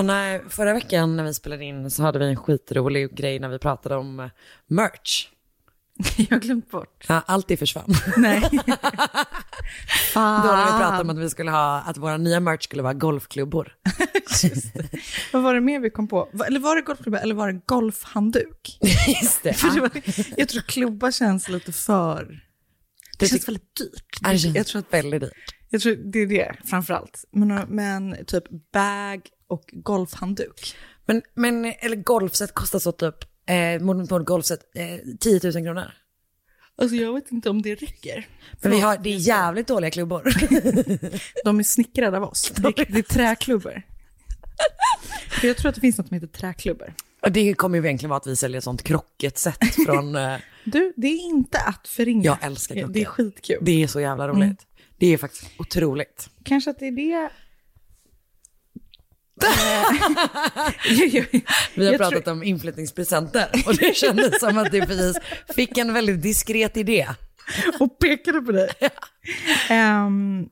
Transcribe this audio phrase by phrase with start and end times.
[0.00, 3.58] Anna, förra veckan när vi spelade in så hade vi en skitrolig grej när vi
[3.58, 4.26] pratade om eh,
[4.66, 5.28] merch.
[6.16, 7.04] Jag har glömt bort.
[7.08, 7.94] Ja, allt det försvann.
[8.16, 8.40] Nej.
[10.14, 12.94] Då hade vi pratat om att vi skulle ha, att våra nya merch skulle vara
[12.94, 13.76] golfklubbor.
[15.32, 16.28] Vad var det mer vi kom på?
[16.46, 18.78] Eller var det golfklubba eller var det golfhandduk?
[19.22, 19.52] Just det.
[19.52, 19.90] För det var,
[20.36, 22.40] jag tror klubba känns lite för...
[23.18, 24.20] Det känns väldigt dyrt.
[24.22, 25.54] Det jag, tror, väldigt dyrt.
[25.68, 27.24] jag tror det är det framför allt.
[27.30, 30.74] Men, men typ bag och golfhandduk.
[31.06, 33.14] Men, men eller golfset kostar så typ,
[33.46, 35.92] eh, mot golfset, eh, 10 000 kronor.
[36.76, 38.26] Alltså jag vet inte om det räcker.
[38.62, 40.22] Men vi har, det är jävligt dåliga klubbor.
[41.44, 42.50] De är snickrade av oss.
[42.50, 43.82] Det, det är träklubbor.
[45.30, 46.94] För jag tror att det finns något som heter träklubbor.
[47.22, 51.06] Och det kommer ju egentligen vara att vi säljer sånt krocket-set från, eh, Du, det
[51.06, 52.24] är inte att förringa.
[52.24, 52.94] jag älskar krocket.
[52.94, 53.58] Det är skitkul.
[53.62, 54.42] Det är så jävla roligt.
[54.42, 54.56] Mm.
[54.98, 56.30] Det är faktiskt otroligt.
[56.44, 57.30] Kanske att det är det...
[59.42, 61.20] Eh,
[61.74, 65.16] Vi har pratat om inflyttningspresenter och det kändes som att du precis
[65.56, 67.08] fick en väldigt diskret idé.
[67.80, 68.70] och pekade på dig.
[69.70, 70.46] Ehm,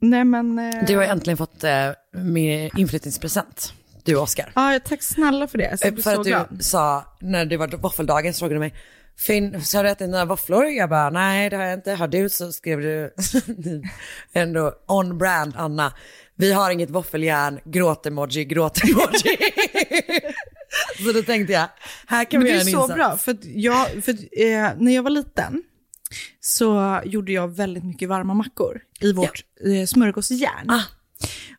[0.00, 0.58] nej men...
[0.58, 3.72] eh, Du har äntligen fått eh, med inflyttningspresent,
[4.04, 4.52] du och Oskar.
[4.54, 5.78] Ja, tack snälla för det.
[5.80, 6.64] Jag För att du glad.
[6.64, 8.74] sa, när det var våffeldagen så frågade du mig,
[9.18, 10.64] Finn, så har du ätit dina våfflor?
[10.64, 11.92] Jag bara, nej det har jag inte.
[11.92, 12.28] Har du?
[12.28, 13.14] Så skrev du
[14.32, 15.92] ändå on brand Anna.
[16.40, 19.36] Vi har inget våffeljärn, gråt-emoji, gråt-emoji.
[21.06, 21.68] så då tänkte jag,
[22.06, 22.94] här kan Men vi det göra är en så insats.
[22.94, 25.62] bra, för, jag, för eh, när jag var liten
[26.40, 30.70] så gjorde jag väldigt mycket varma mackor i vårt eh, smörgåsjärn.
[30.70, 30.82] Ah.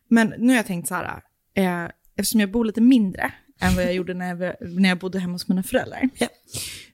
[0.08, 1.22] Men nu har jag tänkt så här,
[1.54, 1.84] eh,
[2.16, 5.32] eftersom jag bor lite mindre än vad jag gjorde när jag, när jag bodde hemma
[5.32, 6.28] hos mina föräldrar, Ja.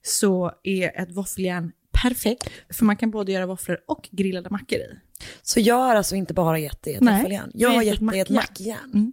[0.03, 1.73] så är ett våffeljärn
[2.03, 2.49] perfekt.
[2.71, 4.99] För man kan både göra våfflor och grillade mackor i.
[5.43, 8.11] Så jag har alltså inte bara gett dig ett våffeljärn, jag har gett gett ett
[8.11, 8.91] dig ett mackjärn.
[8.95, 9.13] Mm.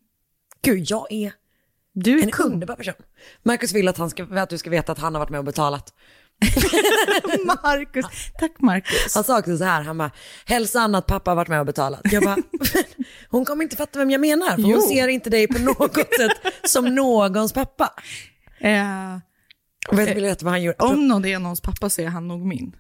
[0.61, 1.33] Gud, jag är
[1.93, 2.53] Du är en kung.
[2.53, 2.93] underbar person.
[3.43, 5.45] Marcus vill att, han ska, att du ska veta att han har varit med och
[5.45, 5.93] betalat.
[7.45, 8.05] Marcus.
[8.39, 9.15] Tack Marcus.
[9.15, 10.11] Han sa också så här, han bara,
[10.45, 12.01] hälsa Anna att pappa har varit med och betalat.
[12.03, 12.37] Jag bara,
[13.29, 14.81] hon kommer inte fatta vem jag menar, för hon Jo.
[14.81, 17.93] ser inte dig på något sätt som någons pappa.
[18.59, 19.17] Eh,
[19.87, 20.77] Och vet du vet vad han gjorde?
[20.79, 22.75] om någon är någons pappa så är han nog min.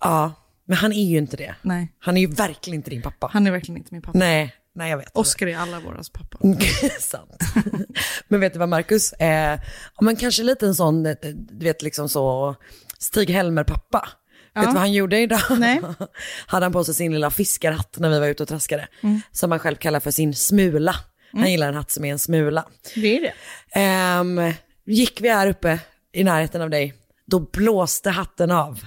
[0.00, 0.32] Ja,
[0.66, 1.54] men han är ju inte det.
[1.62, 3.30] Nej, Han är ju verkligen inte din pappa.
[3.32, 4.18] han är verkligen inte min pappa.
[4.18, 5.10] Nej, nej jag vet.
[5.16, 6.38] Oscar är alla våras pappa.
[7.00, 7.38] Sant.
[8.28, 9.60] men vet du vad Marcus, eh,
[9.96, 12.54] ja, men kanske lite en sån, eh, du vet liksom så,
[12.98, 14.08] Stig-Helmer pappa.
[14.54, 15.40] Vet du vad han gjorde idag?
[15.58, 15.80] Nej.
[16.46, 18.88] Hade han på sig sin lilla fiskarhatt när vi var ute och traskade.
[19.32, 20.94] Som han själv kallar för sin smula.
[21.32, 22.64] Han gillar en hatt som är en smula.
[22.94, 23.32] Det är det.
[23.80, 24.52] Ehm,
[24.86, 25.78] gick vi här uppe
[26.16, 26.94] i närheten av dig,
[27.26, 28.80] då blåste hatten av.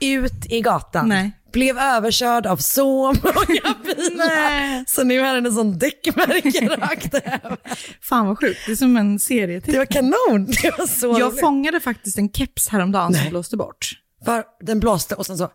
[0.00, 1.08] Ut i gatan.
[1.08, 1.30] Nej.
[1.52, 4.84] Blev överkörd av så många bilar.
[4.90, 7.56] Så nu har den en sån däckmärke rakt över.
[8.00, 10.46] Fan vad sjukt, det är som en serie Det var kanon.
[10.62, 11.40] Det var så Jag roligt.
[11.40, 13.90] fångade faktiskt en keps häromdagen som blåste bort.
[14.24, 15.50] För den blåste och sen så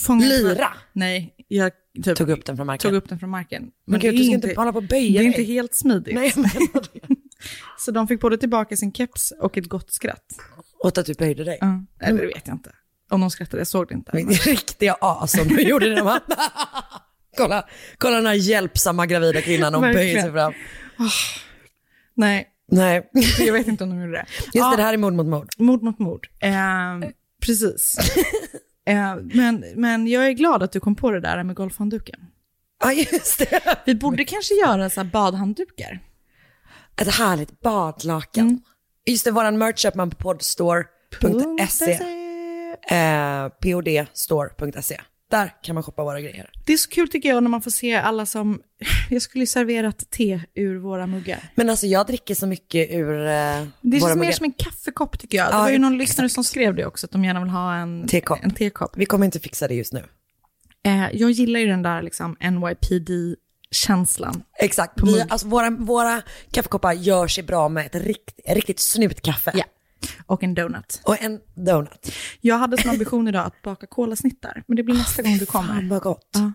[0.00, 0.68] fånga Lyra?
[0.92, 1.72] Nej, jag
[2.04, 2.90] typ, tog upp den från marken.
[2.90, 3.62] tog upp den från marken.
[3.86, 5.26] Men gud, det du är ska inte hålla på och böja Det är dig.
[5.26, 6.14] inte helt smidigt.
[6.14, 7.16] Nej, det.
[7.78, 10.26] Så de fick både tillbaka sin keps och ett gott skratt.
[10.78, 11.58] Åt att du böjde dig.
[11.60, 12.72] Ja, eller det vet jag inte.
[13.10, 14.10] Om de skrattade, jag såg det inte.
[14.14, 16.04] Min riktiga as som du gjorde det.
[16.04, 16.20] Man.
[17.36, 17.64] kolla,
[17.98, 20.52] kolla den här hjälpsamma gravida kvinnan och böjer sig fram.
[22.14, 24.26] Nej, Nej, jag vet inte om de gjorde det.
[24.44, 25.48] just det, det här är mord mot mord.
[25.58, 26.28] Mord mot mord.
[26.40, 27.10] Eh,
[27.46, 27.96] precis.
[28.86, 32.20] eh, men, men jag är glad att du kom på det där med golfhandduken.
[32.80, 33.82] Ja, just det.
[33.86, 36.00] Vi borde kanske göra så här badhanddukar.
[37.00, 38.60] Ett härligt badlakan.
[39.06, 41.92] Just det, våran merch köper man på podstore.se.
[42.90, 45.00] Eh, podstore.se.
[45.30, 46.50] Där kan man shoppa våra grejer.
[46.66, 48.62] Det är så kul tycker jag när man får se alla som...
[49.10, 51.38] Jag skulle ju serverat te ur våra muggar.
[51.54, 54.32] Men alltså jag dricker så mycket ur eh, Det är våra mer muggar.
[54.32, 55.46] som en kaffekopp tycker jag.
[55.46, 56.08] Det Ja, var ju någon exakt.
[56.08, 58.38] lyssnare som skrev det också, att de gärna vill ha en Tekopp.
[58.42, 58.90] En tekopp.
[58.96, 60.04] Vi kommer inte fixa det just nu.
[60.86, 62.36] Eh, jag gillar ju den där liksom
[63.70, 64.42] NYPD-känslan.
[64.58, 65.02] Exakt.
[65.02, 69.52] Vi, alltså, våra, våra kaffekoppar gör sig bra med ett rikt, riktigt snutkaffe.
[69.54, 69.64] Ja.
[70.26, 71.00] Och en donut.
[71.04, 72.12] Och en donut.
[72.40, 75.74] Jag hade som ambition idag att baka kolasnittar, men det blir nästa gång du kommer.
[75.74, 76.30] Fan vad gott.
[76.32, 76.52] Ja.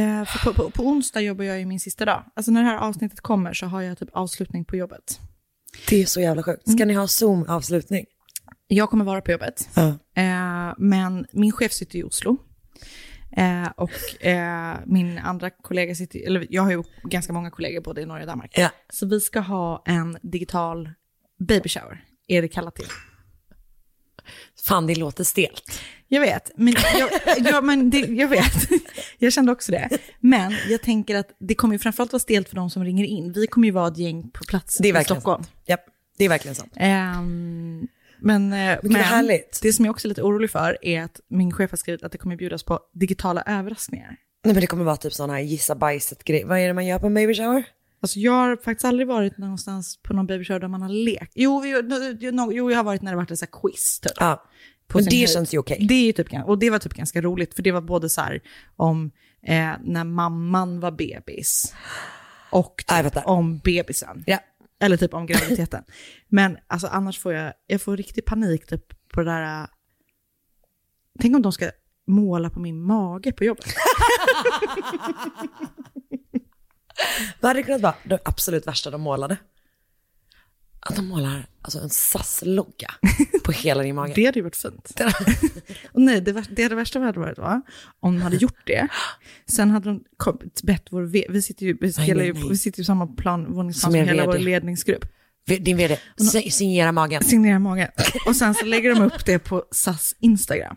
[0.00, 2.24] Eh, på, på, på onsdag jobbar jag ju min sista dag.
[2.36, 5.20] Alltså när det här avsnittet kommer så har jag typ avslutning på jobbet.
[5.88, 6.70] Det är så jävla sjukt.
[6.70, 8.06] Ska ni ha Zoom-avslutning?
[8.66, 9.68] Jag kommer vara på jobbet,
[10.14, 12.38] eh, men min chef sitter i Oslo.
[13.36, 18.00] Eh, och eh, min andra kollega sitter, eller jag har ju ganska många kollegor både
[18.00, 18.52] i Norge och Danmark.
[18.58, 18.70] Ja.
[18.92, 20.90] Så vi ska ha en digital
[21.38, 22.86] baby shower, är det kallat till.
[24.66, 25.80] Fan, det låter stelt.
[26.08, 28.68] Jag vet, men, jag, ja, men det, jag vet.
[29.18, 29.88] Jag kände också det.
[30.20, 33.32] Men jag tänker att det kommer ju framförallt vara stelt för de som ringer in.
[33.32, 35.42] Vi kommer ju vara ett gäng på plats i Stockholm.
[35.42, 35.80] sant.
[36.18, 36.72] Det är verkligen sant.
[36.76, 37.88] Ehm,
[38.24, 39.58] men eh, vad härligt.
[39.62, 42.12] det som jag också är lite orolig för är att min chef har skrivit att
[42.12, 44.16] det kommer bjudas på digitala överraskningar.
[44.44, 46.44] Nej men det kommer vara typ sån här gissa bajset-grej.
[46.44, 47.64] Vad är det man gör på en baby shower?
[48.02, 51.32] Alltså jag har faktiskt aldrig varit någonstans på någon baby shower där man har lekt.
[51.34, 51.62] Jo,
[52.32, 54.12] no, jo jag har varit när det varit ett så här quiz typ.
[54.16, 54.44] Ja.
[54.86, 55.30] på Men det höjd.
[55.30, 55.86] känns ju okej.
[55.88, 58.40] Det är typ, och det var typ ganska roligt, för det var både så här
[58.76, 59.10] om
[59.46, 61.74] eh, när mamman var bebis
[62.50, 64.24] och typ om bebisen.
[64.26, 64.38] Ja.
[64.84, 65.84] Eller typ om graviditeten.
[66.28, 69.66] Men alltså annars får jag, jag får riktig panik typ på det där, äh,
[71.20, 71.70] tänk om de ska
[72.06, 73.64] måla på min mage på jobbet.
[77.40, 79.36] Vad hade det kunnat vara det absolut värsta de målade?
[80.86, 82.90] Att de målar alltså en SAS-logga
[83.44, 84.12] på hela din mage.
[84.16, 85.00] Det hade ju varit fint.
[85.92, 87.62] och nej, det, det, det värsta hade varit va?
[88.00, 88.88] om de hade gjort det.
[89.46, 92.32] Sen hade de kom, bett vår, v- vi sitter ju, vi, nej, ju, nej.
[92.50, 95.04] vi sitter ju samma plan, våningsplan Som som hela vår ledningsgrupp.
[95.46, 95.98] Din vd,
[96.32, 97.24] si- signera magen.
[97.24, 97.88] Signera magen.
[98.26, 100.76] Och sen så lägger de upp det på SAS Instagram.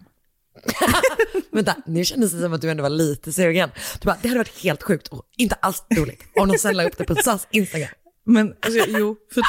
[1.51, 3.69] Vänta, nu kändes det som att du ändå var lite sugen.
[4.01, 6.83] Du bara, det hade varit helt sjukt och inte alls roligt om de sen la
[6.83, 7.89] upp det på SAS Instagram.
[8.29, 9.43] Men alltså, jo, för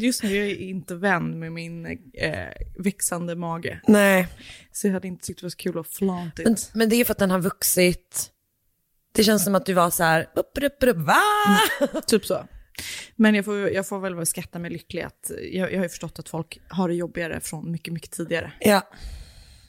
[0.00, 3.80] just nu är jag inte vän med min eh, växande mage.
[3.88, 4.28] Nej,
[4.72, 7.04] Så jag hade inte tyckt det var så kul att flaunt men, men det är
[7.04, 8.30] för att den har vuxit.
[9.14, 11.20] Det känns som att du var så här, upp, upp, upp, va?
[12.06, 12.46] Typ så.
[13.16, 16.18] Men jag får, jag får väl skatta mig lycklig att jag, jag har ju förstått
[16.18, 18.52] att folk har det jobbigare från mycket, mycket tidigare.
[18.60, 18.88] Ja,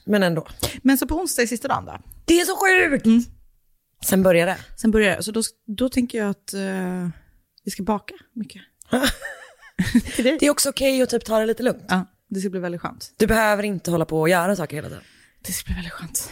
[0.06, 0.48] men ändå.
[0.82, 2.00] Men så på onsdag är sista dagen då.
[2.24, 3.30] Det är så sjukt!
[4.04, 4.56] Sen börjar det.
[4.76, 5.22] Sen börjar det.
[5.22, 7.08] Så då, då tänker jag att eh,
[7.66, 8.62] vi ska baka mycket.
[10.16, 11.84] Det är också okej att typ ta det lite lugnt.
[11.88, 13.14] Ja, det ska bli väldigt skönt.
[13.16, 15.02] Du behöver inte hålla på och göra saker hela tiden.
[15.40, 16.30] Det ska bli väldigt skönt.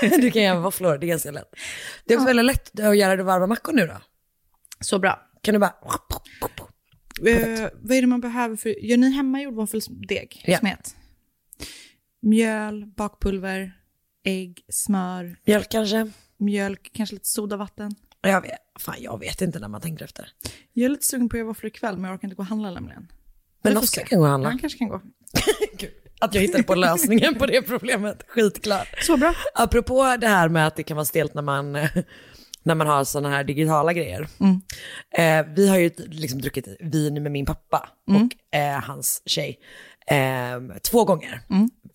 [0.20, 1.54] Du kan göra våfflor, det är ganska lätt.
[2.04, 4.00] Det är också väldigt lätt att göra det varma mackor nu då.
[4.80, 5.30] Så bra.
[5.42, 5.74] Kan du bara...
[7.26, 8.84] Eh, vad är det man behöver för...
[8.84, 10.42] Gör ni hemmagjord våffelsdeg?
[10.46, 10.58] Ja.
[10.58, 10.96] Smet?
[12.22, 13.72] Mjöl, bakpulver,
[14.24, 16.10] ägg, smör, Mjölk kanske?
[16.36, 17.94] mjölk, kanske lite sodavatten.
[18.20, 20.28] Jag vet, fan, jag vet inte när man tänker efter.
[20.72, 22.46] Jag är lite sugen på att göra våfflor ikväll, men jag orkar inte gå och
[22.46, 23.08] handla nämligen.
[23.62, 24.48] Men Oskar kan gå och handla.
[24.48, 25.00] Han kanske kan gå.
[26.20, 28.88] Att jag hittade på lösningen på det problemet, skitklart.
[29.02, 29.34] Så bra.
[29.54, 31.72] Apropå det här med att det kan vara stelt när man,
[32.62, 34.28] när man har sådana här digitala grejer.
[35.18, 39.58] Eh, vi har ju liksom druckit vin med min pappa och eh, hans tjej
[40.10, 41.40] eh, två gånger.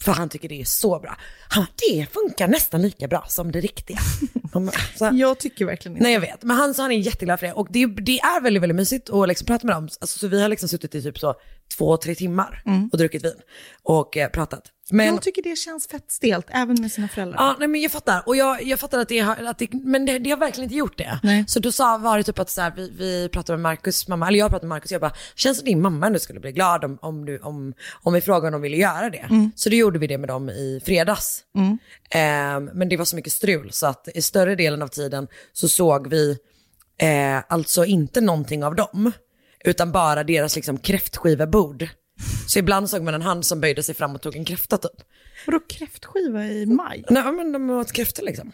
[0.02, 1.18] För han tycker det är så bra.
[1.50, 4.00] Han det funkar nästan lika bra som det riktiga.
[4.96, 6.04] Så, Jag tycker verkligen inte.
[6.04, 7.54] Nej jag vet, men han sa han är jätteglad för det.
[7.54, 9.84] Och det, det är väldigt, väldigt mysigt att liksom prata med dem.
[10.02, 11.36] Alltså, så vi har liksom suttit i typ så
[11.78, 13.34] två, tre timmar och druckit vin
[13.84, 14.64] och eh, pratat.
[14.92, 17.38] Men, Jag tycker det känns fett stelt, även med sina föräldrar.
[17.40, 18.24] Ja, nej, men jag fattar.
[18.26, 20.76] Och jag, jag fattar att det har, att det, men det, det har verkligen inte
[20.76, 21.20] gjort det.
[21.24, 21.44] Nej.
[21.48, 24.28] Så då sa, var det typ att så här, vi, vi pratade med Markus mamma,
[24.28, 26.86] eller jag pratade med Markus jag bara, känns det din mamma ändå skulle bli glad
[26.86, 27.74] om, om, du, om,
[28.04, 29.52] om vi frågade om de ville göra det?
[29.56, 31.44] Så då gjorde vi det med dem i fredags.
[32.10, 35.68] Ehm, men det var så mycket strul så att i större delen av tiden så
[35.68, 36.38] såg vi
[37.02, 39.12] Eh, alltså inte någonting av dem,
[39.66, 41.88] utan bara deras liksom kräftskivebord.
[42.48, 44.92] Så ibland såg man en hand som böjde sig fram och tog en kräfta typ.
[45.46, 47.04] Vadå kräftskiva i maj?
[47.10, 48.52] Nej men de åt kräftor liksom.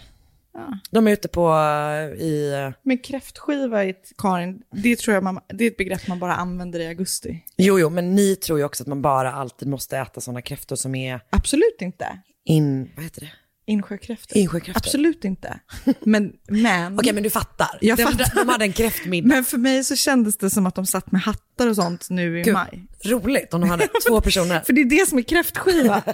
[0.91, 2.53] De är ute på eh, i...
[2.67, 6.79] eh, Men kräftskiva, Karin, det tror jag man, det är ett begrepp man bara använder
[6.79, 7.43] i augusti.
[7.57, 10.75] Jo, jo, men ni tror ju också att man bara alltid måste äta sådana kräftor
[10.75, 12.19] som är Absolut inte.
[12.45, 12.91] in...
[12.95, 13.31] Vad heter det?
[13.67, 14.37] Insjökräftor.
[14.37, 14.81] Insjökräftor.
[14.87, 15.59] Absolut inte.
[16.01, 17.77] Men, men, Okej, men du fattar.
[17.81, 18.35] Jag de, fattar.
[18.45, 19.27] de hade en kräftmiddag.
[19.27, 22.39] men för mig så kändes det som att de satt med hattar och sånt nu
[22.39, 22.87] i Gud, maj.
[23.05, 24.59] roligt om de hade två personer.
[24.59, 26.01] För det är det som är kräftskiva.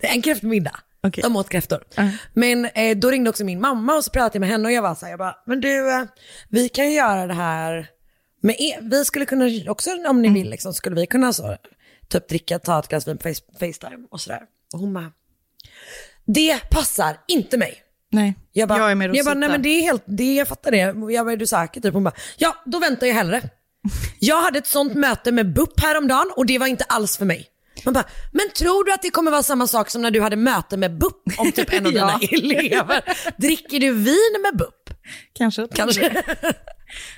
[0.00, 0.80] Det är en kräftmiddag.
[1.02, 1.22] Okej.
[1.22, 1.84] De åt kräftor.
[1.94, 2.10] Ja.
[2.34, 4.82] Men eh, då ringde också min mamma och så pratade jag med henne och jag
[4.82, 6.04] var så här, jag bara, men du, eh,
[6.48, 7.86] vi kan ju göra det här
[8.42, 8.78] med er.
[8.90, 10.34] Vi skulle kunna också, om ni Mm.
[10.42, 11.56] vill, liksom, skulle vi kunna så,
[12.08, 14.40] typ dricka, ta ett glas vin på face, Facetime och sådär.
[14.72, 15.12] Och hon bara,
[16.34, 17.74] det passar inte mig.
[18.12, 19.34] Nej, Jag, bara, jag är med jag bara, Rosita.
[19.34, 21.12] nej men det är helt, det, jag fattar det.
[21.12, 21.80] Jag bara, är du säker?
[21.80, 21.94] Typ.
[21.94, 23.42] Hon bara, ja då väntar jag hellre.
[24.18, 27.46] Jag hade ett sånt möte med BUP häromdagen och det var inte alls för mig.
[27.84, 30.36] Man bara, men tror du att det kommer vara samma sak som när du hade
[30.36, 32.28] möte med BUP om typ en av dina Ja.
[32.38, 33.02] elever?
[33.36, 34.90] Dricker du vin med BUP?
[35.34, 35.66] Kanske.
[35.74, 36.22] Kanske.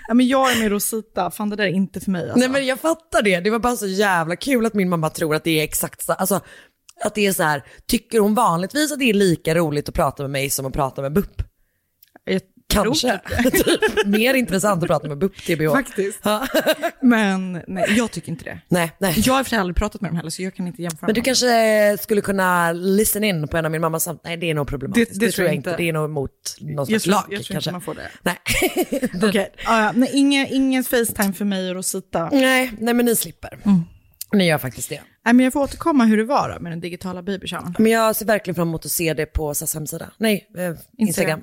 [0.09, 2.39] Ja, men jag är med Rosita, fan det där är inte för mig alltså.
[2.39, 3.41] Nej men jag fattar det.
[3.41, 6.13] Det var bara så jävla kul att min mamma tror att det är exakt så,
[6.13, 6.41] alltså
[7.05, 10.23] att det är så här, tycker hon vanligtvis att det är lika roligt att prata
[10.23, 11.43] med mig som att prata med BUP?
[12.25, 13.21] Jag Kanske.
[13.53, 15.71] typ mer intressant att prata med BUP TBH.
[15.73, 16.21] Faktiskt.
[16.25, 16.47] Ja.
[17.03, 18.59] Men nej, jag tycker inte det.
[18.69, 19.15] Nej, nej.
[19.27, 21.07] Jag har för aldrig pratat med dem heller så jag kan inte jämföra.
[21.07, 21.25] Men du dem.
[21.25, 24.21] kanske skulle kunna listen in på en av min mammas samtal.
[24.25, 25.11] Nej, det är nog problematiskt.
[25.13, 25.77] Det- Det, det tror jag inte.
[25.77, 26.31] Det är nog emot
[26.61, 27.71] någon slags lag jag tror kanske.
[27.71, 28.11] inte man får det.
[28.23, 28.37] Nej.
[29.29, 32.29] Okej, ja, ja, nej, ingen, ingen Facetime för mig och Rosita.
[32.33, 33.59] nej, nej, men ni slipper.
[33.65, 33.81] Mm.
[34.33, 35.01] Ni gör faktiskt det.
[35.25, 37.75] Nej, men jag får återkomma hur det var då med den digitala babyshowen.
[37.79, 40.13] Men jag ser verkligen fram emot att se det på SAS hemsida.
[40.19, 41.43] Nej, eh, Instagram.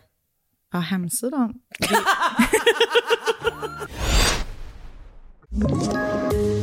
[0.74, 1.54] Ja, hemsidan.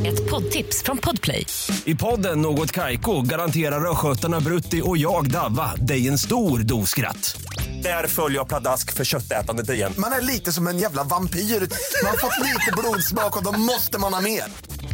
[0.05, 1.45] Ett poddtips från Podplay.
[1.85, 7.41] I podden Något Kaiko garanterar östgötarna Brutti och jag, Davva, dig en stor dos skratt.
[7.83, 9.93] Där följer jag pladask för köttätandet igen.
[9.97, 11.39] Man är lite som en jävla vampyr.
[11.39, 14.43] Man har fått lite blodsmak och då måste man ha mer.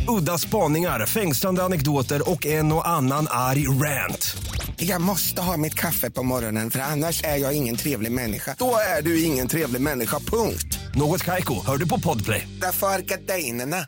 [0.07, 4.37] Udda spaningar, fängslande anekdoter och en och annan arg rant.
[4.77, 8.55] Jag måste ha mitt kaffe på morgonen för annars är jag ingen trevlig människa.
[8.59, 10.79] Då är du ingen trevlig människa, punkt.
[10.95, 12.47] Något Kaiko, hör du på Podplay.
[12.61, 13.87] Därför är gardinerna.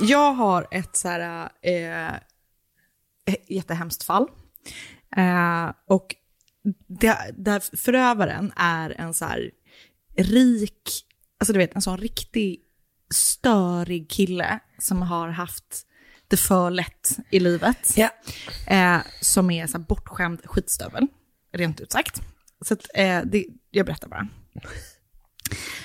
[0.00, 2.14] Jag har ett så här, eh,
[3.48, 4.26] jättehemskt fall.
[5.16, 6.14] Eh, och
[6.86, 9.50] det, där förövaren är en så här
[10.16, 11.06] rik,
[11.38, 12.60] alltså du vet en sån riktig
[13.14, 15.86] störig kille som har haft
[16.28, 17.96] det för lätt i livet.
[18.66, 21.06] Eh, som är så här bortskämd skitstövel,
[21.52, 22.22] rent ut sagt.
[22.64, 24.28] Så att, eh, det, jag berättar bara.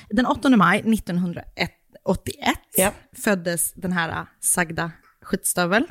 [0.10, 2.58] Den 8 maj 1981
[3.14, 4.92] föddes den här sagda
[5.22, 5.88] skitstövel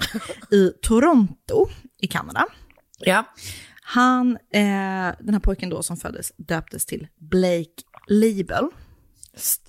[0.50, 1.68] i Toronto
[2.00, 2.46] i Kanada.
[2.98, 3.24] Ja.
[3.86, 8.68] Han, eh, den här pojken då som föddes döptes till Blake Label.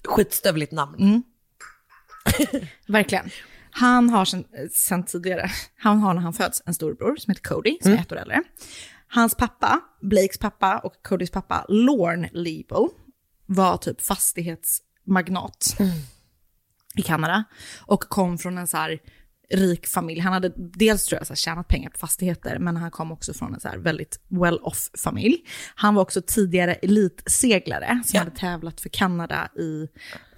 [0.04, 0.96] Skitstövligt namn.
[1.00, 1.24] Mm.
[2.88, 3.30] Verkligen.
[3.72, 7.78] Han har sen, sen tidigare, han har när han föds en storbror som heter Cody,
[7.82, 8.44] som är ett år äldre.
[9.08, 12.88] Hans pappa, Blakes pappa och Codys pappa, Lorne Label,
[13.46, 15.78] var typ fastighetsmagnat
[16.96, 17.44] i Kanada.
[17.80, 19.00] Och kom från en så här
[19.50, 20.20] rik familj.
[20.20, 23.34] Han hade dels tror jag så här, tjänat pengar på fastigheter, men han kom också
[23.34, 25.38] från en så här väldigt well-off familj.
[25.76, 29.88] Han var också tidigare elitseglare som hade tävlat för Kanada i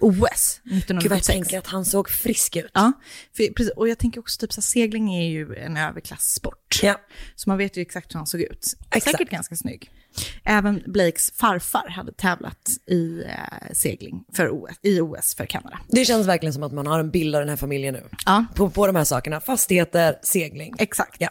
[0.00, 1.26] OS Gud vad jag 1976.
[1.26, 2.70] tänker att han såg frisk ut.
[2.74, 2.92] Ja,
[3.36, 6.80] för, precis, och jag tänker också typ så här, segling är ju en överklasssport.
[6.82, 7.00] Ja.
[7.34, 8.74] Så man vet ju exakt hur han såg ut.
[8.90, 9.04] Exakt.
[9.16, 9.90] Säkert ganska snygg.
[10.44, 15.78] Även Blakes farfar hade tävlat i eh, segling för OS, i OS för Kanada.
[15.88, 18.02] Det känns verkligen som att man har en bild av den här familjen nu.
[18.26, 18.44] Ja.
[18.54, 19.40] På, på de här sakerna.
[19.40, 20.74] Fastigheter, segling.
[20.78, 21.22] Exakt.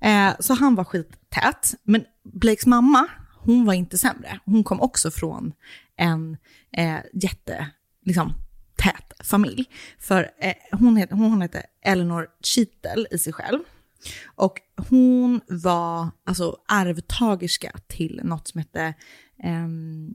[0.00, 1.74] Eh, så han var skittät.
[1.82, 3.06] Men Blakes mamma,
[3.40, 4.38] hon var inte sämre.
[4.44, 5.52] Hon kom också från
[5.96, 6.36] en
[6.76, 7.66] eh, jätte,
[8.04, 8.32] liksom,
[8.76, 9.64] tät familj.
[9.98, 13.58] För eh, hon, heter, hon heter Eleanor Cheetel i sig själv.
[14.26, 18.94] Och hon var alltså arvtagerska till något som hette
[19.42, 20.14] ehm,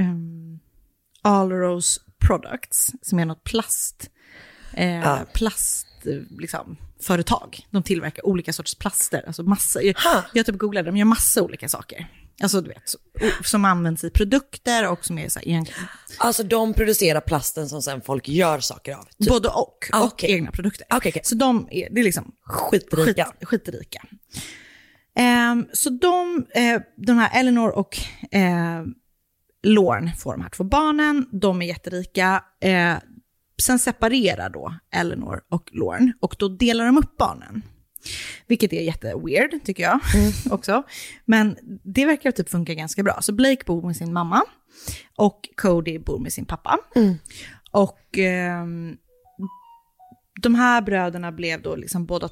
[0.00, 0.58] um,
[1.22, 4.10] Alrose Products, som är något plast,
[4.72, 5.26] eh, Ja.
[5.34, 7.66] plast eh, liksom, företag.
[7.70, 9.82] De tillverkar olika sorters plaster, alltså massa.
[9.82, 9.96] Jag,
[10.34, 12.06] jag typ googlade, de gör massa olika saker.
[12.42, 12.94] Alltså du vet,
[13.46, 15.80] som används i produkter och som är så här, egentligen
[16.18, 19.04] Alltså de producerar plasten som sen folk gör saker av.
[19.18, 19.28] Typ.
[19.28, 20.32] Både och, Ah, och okej.
[20.32, 20.86] egna produkter.
[20.90, 21.22] Okej, okej.
[21.24, 23.24] Så de är, det är liksom Skitrika.
[23.24, 24.02] Skit, skitrika.
[25.16, 27.98] Ehm, så de, eh, de här Eleanor och
[28.30, 28.82] eh,
[29.62, 32.44] Lorne får de här två barnen, de är jätterika.
[32.60, 32.94] Eh,
[33.62, 37.62] sen separerar då Eleanor och Lorne och då delar de upp barnen.
[38.46, 40.00] Vilket är jätteweird tycker jag
[40.50, 40.82] också.
[41.24, 43.18] Men det verkar typ funka ganska bra.
[43.20, 44.42] Så Blake bor med sin mamma
[45.16, 46.78] och Cody bor med sin pappa.
[47.70, 48.96] Och ehm,
[50.42, 52.28] de här bröderna blev då liksom båda...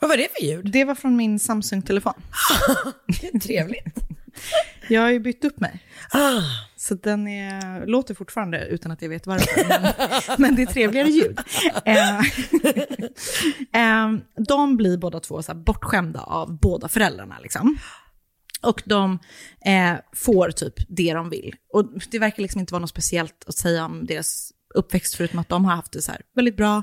[0.00, 0.70] Vad var det för ljud?
[0.72, 2.14] Det var från min Samsung-telefon.
[3.42, 3.98] Trevligt.
[4.88, 5.82] Jag har ju bytt upp mig.
[6.10, 6.42] Ah.
[6.76, 9.68] Så den är, låter fortfarande utan att jag vet varför.
[9.68, 9.92] Men,
[10.38, 11.38] men det är trevligare ljud.
[11.84, 12.18] Eh,
[13.82, 14.12] eh,
[14.48, 17.38] de blir båda två så bortskämda av båda föräldrarna.
[17.42, 17.78] Liksom.
[18.62, 19.18] Och de
[19.66, 21.54] eh, får typ det de vill.
[21.72, 25.48] Och det verkar liksom inte vara något speciellt att säga om deras uppväxt, förutom att
[25.48, 26.82] de har haft det så här väldigt bra.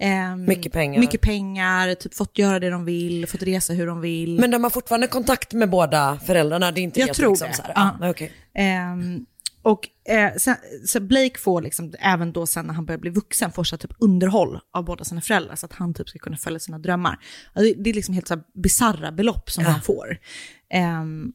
[0.00, 1.00] Eh, Mycket pengar.
[1.00, 4.40] Mycket pengar, typ fått göra det de vill, fått resa hur de vill.
[4.40, 6.70] Men de har fortfarande kontakt med båda föräldrarna?
[6.72, 7.54] Det är inte Jag tror liksom det.
[7.54, 7.96] Så här, Ja.
[8.06, 8.32] ah, okej.
[8.54, 9.26] Ehm,
[9.62, 13.52] och eh, sen, så Blake får liksom, även då sen när han börjar bli vuxen,
[13.52, 16.78] får typ underhåll av båda sina föräldrar så att han typ ska kunna följa sina
[16.78, 17.18] drömmar.
[17.54, 19.70] Det, det är liksom helt så här bisarra belopp som Ja.
[19.70, 20.18] han får.
[20.70, 21.32] Ehm,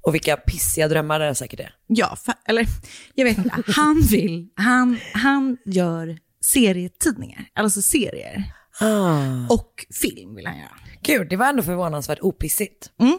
[0.00, 1.70] Och vilka pissiga drömmar det är säkert det.
[1.86, 2.66] ja, för, eller
[3.14, 3.62] jag vet inte.
[3.66, 6.18] Han vill, han, han gör
[6.52, 8.52] serietidningar, alltså serier.
[8.80, 9.46] Ah.
[9.48, 10.78] Och film vill han göra.
[11.02, 12.92] Gud, det var ändå förvånansvärt opissigt.
[13.00, 13.18] Mm.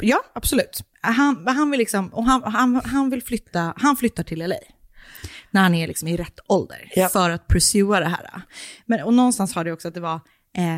[0.00, 0.80] Ja, absolut.
[1.00, 4.56] Han, han, vill liksom, och han, han, han vill flytta, han flyttar till LA.
[5.50, 8.42] När han är liksom i rätt ålder för att pursua det här.
[8.86, 10.20] Men, och någonstans har det också att det var
[10.56, 10.76] eh,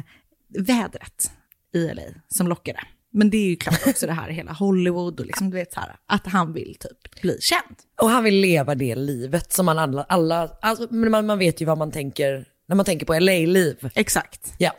[0.58, 1.30] vädret
[1.74, 2.80] i LA som lockade.
[3.12, 5.81] Men det är ju klart också det här hela Hollywood och liksom, du vet så
[5.81, 7.76] här, att han vill typ bli känd.
[8.02, 11.64] Och han vill leva det livet som man alla, alla alltså, man, man vet ju
[11.64, 13.90] vad man tänker när man tänker på LA-liv.
[13.95, 14.55] Exakt.
[14.59, 14.73] Ja.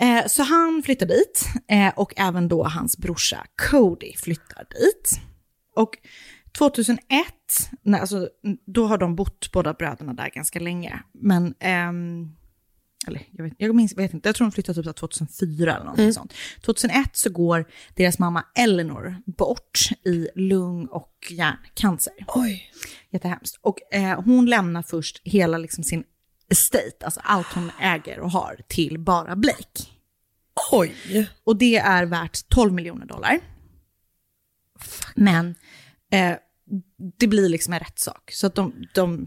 [0.00, 5.20] Eh, så han flyttar dit eh, och även då hans brorsa Cody flyttar dit.
[5.76, 5.98] Och
[6.58, 7.00] 2001,
[7.82, 8.28] nej, alltså,
[8.66, 11.02] då har de bott båda bröderna där ganska länge.
[11.12, 12.36] Men, ehm,
[13.08, 15.70] eller jag vet, jag minns, vet inte, jag tror de flyttade typ så här 2004
[15.74, 16.12] eller någonting Mm.
[16.14, 16.34] sånt.
[16.64, 22.12] 2001 så går deras mamma Eleanor bort i lung och hjärncancer.
[22.28, 22.70] Oj.
[23.10, 23.58] Jättehemskt.
[23.60, 26.04] Och eh, hon lämnar först hela liksom sin
[26.50, 29.82] estate, alltså allt hon äger och har, till bara Blake.
[30.72, 30.94] Oj.
[31.44, 33.40] Och det är värt 12 miljoner dollar.
[35.14, 35.54] Men
[36.12, 36.36] eh,
[37.18, 38.30] det blir liksom en rättssak.
[38.32, 39.26] Så att de, de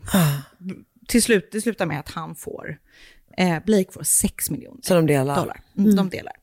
[1.08, 2.78] till slut, det slutar med att han får,
[3.38, 5.36] eh, Blake får 6 miljoner Så de delar?
[5.36, 5.62] dollar.
[5.78, 6.34] Mm, De delar.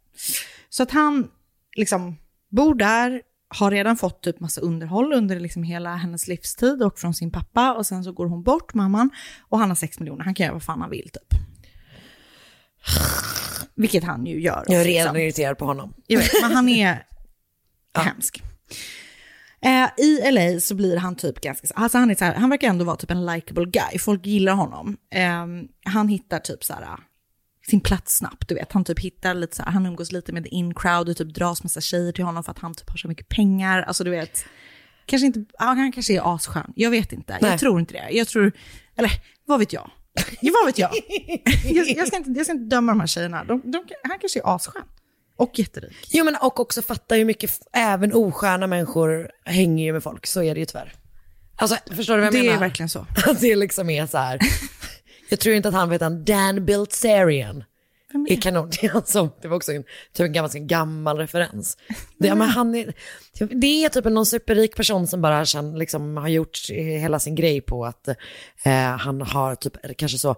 [0.68, 1.30] Så att han
[1.76, 2.16] liksom
[2.50, 7.14] bor där, har redan fått typ massa underhåll under liksom hela hennes livstid och från
[7.14, 7.72] sin pappa.
[7.74, 9.11] Och sen så går hon bort, mamman,
[9.48, 10.24] och han har 6 miljoner.
[10.24, 11.40] Han kan göra vad fan han vill typ.
[13.74, 14.64] Vilket han ju gör.
[14.66, 15.16] Jag är redan liksom.
[15.16, 15.94] irriterad på honom.
[16.07, 17.07] Jag vet, men han är
[17.98, 18.42] hemsk.
[19.64, 22.68] Eh, I LA så blir han typ ganska, alltså han, är så här, han verkar
[22.68, 24.96] ändå vara typ en likable guy, folk gillar honom.
[25.14, 25.46] Eh,
[25.85, 26.98] han hittar typ så här,
[27.70, 28.72] sin plats snabbt, du vet.
[28.72, 31.35] Han typ hittar lite så här, han umgås lite med the in crowd och typ
[31.35, 33.83] dras massa tjejer till honom för att han typ har så mycket pengar.
[33.83, 34.44] Alltså du vet,
[35.07, 37.38] kanske inte, ja, han kanske är asskön, jag vet inte.
[37.40, 37.50] Nej.
[37.50, 38.11] Jag tror inte det.
[38.11, 38.53] Jag tror,
[38.96, 39.11] eller
[39.46, 39.90] vad vet jag?
[40.40, 40.90] Ja, vad vet jag?
[41.64, 44.40] jag, jag, ska inte, jag ska inte döma de här tjejerna, de, de, han kanske
[44.40, 44.83] är asskön.
[45.37, 45.97] Och jätterik.
[46.11, 50.42] Jo men och också fatta hur mycket, även osköna människor hänger ju med folk, så
[50.42, 50.92] är det ju tyvärr.
[51.57, 52.61] Alltså förstår du vad jag Det är menar?
[52.61, 52.99] verkligen så.
[53.27, 54.38] Att det liksom är så här.
[55.29, 57.64] jag tror inte att han vet en Dan Bilzerian.
[58.29, 58.70] är kanon.
[58.70, 61.77] Det, är alltså, det var också en, typ en en gammal referens.
[62.18, 62.94] Det, men han är,
[63.51, 67.61] det är typ någon superrik person som bara känn, liksom, har gjort hela sin grej
[67.61, 68.09] på att
[68.64, 70.31] eh, han har typ kanske så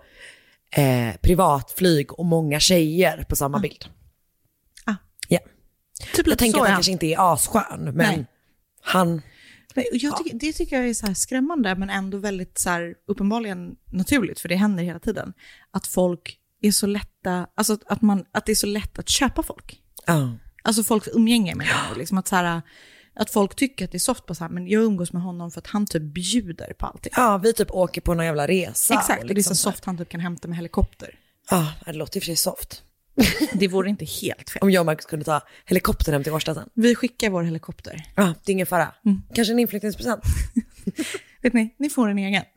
[0.71, 3.85] eh, privatflyg och många tjejer på samma bild.
[6.03, 6.07] Ah.
[6.07, 6.17] Ja.
[6.17, 6.77] Typ jag tänker så att han han.
[6.77, 8.27] kanske inte är asskön, men Nej.
[8.83, 9.23] han...
[9.75, 12.95] Nej, Jag tycker, Det tycker jag är så här skrämmande, men ändå väldigt så här,
[13.09, 15.33] uppenbarligen naturligt, för det händer hela tiden.
[15.71, 19.09] Att folk är så lätta, alltså att, att, man, att det är så lätt att
[19.09, 19.83] köpa folk.
[20.07, 20.33] Ja.
[20.63, 21.97] Alltså folks umgänge med människor.
[21.99, 22.63] Liksom att, så här,
[23.15, 25.51] att folk tycker att det är soft på så här, men jag umgås med honom
[25.51, 27.13] för att han typ bjuder på allting.
[27.17, 28.95] Ja, vi typ åker på någon jävla resa.
[28.95, 31.19] Exakt, och det är liksom så soft han typ kan hämta med helikopter.
[31.51, 32.83] Ja, det låter i och för sig soft.
[33.53, 34.63] Det vore inte helt fel.
[34.63, 36.69] Om jag och Marcus kunde ta helikoptern hem till Årsta sen.
[36.75, 38.05] Vi skickar vår helikopter.
[38.15, 38.95] Ja, det är ingen fara.
[39.05, 39.23] Mm.
[39.35, 40.23] Kanske en inflyttningspresent.
[41.43, 42.43] Vet ni, ni får en egen.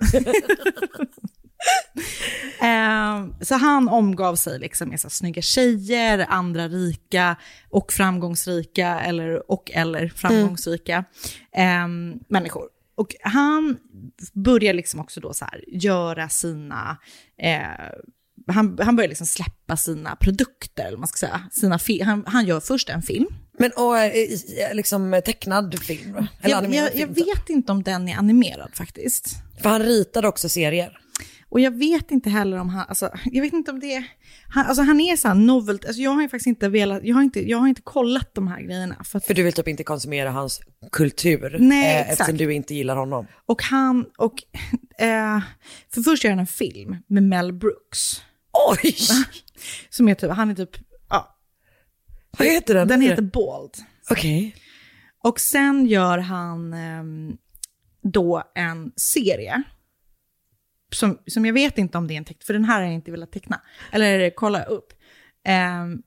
[2.62, 7.36] Eh, så han omgav sig liksom med så snygga tjejer, andra rika
[7.70, 11.04] och framgångsrika, eller, och eller framgångsrika
[11.56, 11.88] eh,
[12.28, 12.70] människor.
[12.96, 13.78] Och han
[14.34, 16.98] börjar liksom också då så här göra sina,
[17.38, 17.90] eh,
[18.50, 21.42] han, han börjar liksom släppa sina produkter, eller man ska säga.
[21.52, 23.28] Sina han, han gör först en film.
[23.60, 24.14] Men och eh,
[24.74, 26.28] liksom tecknad film?
[26.42, 29.28] Eller Jag, jag, film, jag vet inte om den är animerad faktiskt.
[29.62, 31.00] För han ritade också serier.
[31.50, 34.04] Och jag vet inte heller om han, alltså, jag vet inte om det är,
[34.48, 37.16] han, alltså han är så här novel, alltså jag har ju faktiskt inte velat, jag
[37.16, 39.04] har inte, jag har inte kollat de här grejerna.
[39.04, 41.58] För, att, För du vill typ inte konsumera hans kultur.
[41.60, 42.12] Nej, eh, exakt.
[42.12, 43.28] Eftersom du inte gillar honom.
[43.46, 44.34] och han, och,
[45.04, 45.40] eh,
[45.94, 48.22] för först gör han en film med Mel Brooks.
[48.68, 48.96] Oj!
[49.90, 50.78] Som är typ, han är typ,
[51.10, 51.38] ja.
[52.38, 52.88] Vad heter den?
[52.88, 53.74] Den heter Bald.
[54.10, 54.56] Okej.
[55.24, 57.38] Och sen gör han ehm,
[58.02, 59.64] då en serie.
[60.92, 62.94] Som, som jag vet inte om det är en teckning, för den här har jag
[62.94, 63.62] inte velat teckna.
[63.92, 64.94] Eller kolla upp.
[65.44, 66.02] Ehm,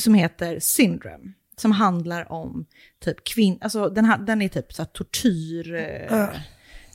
[0.00, 1.32] som heter Syndrome.
[1.56, 2.66] Som handlar om
[3.00, 3.58] typ kvinn...
[3.60, 5.74] Alltså den, här, den är typ så här tortyr...
[5.74, 6.28] Eh,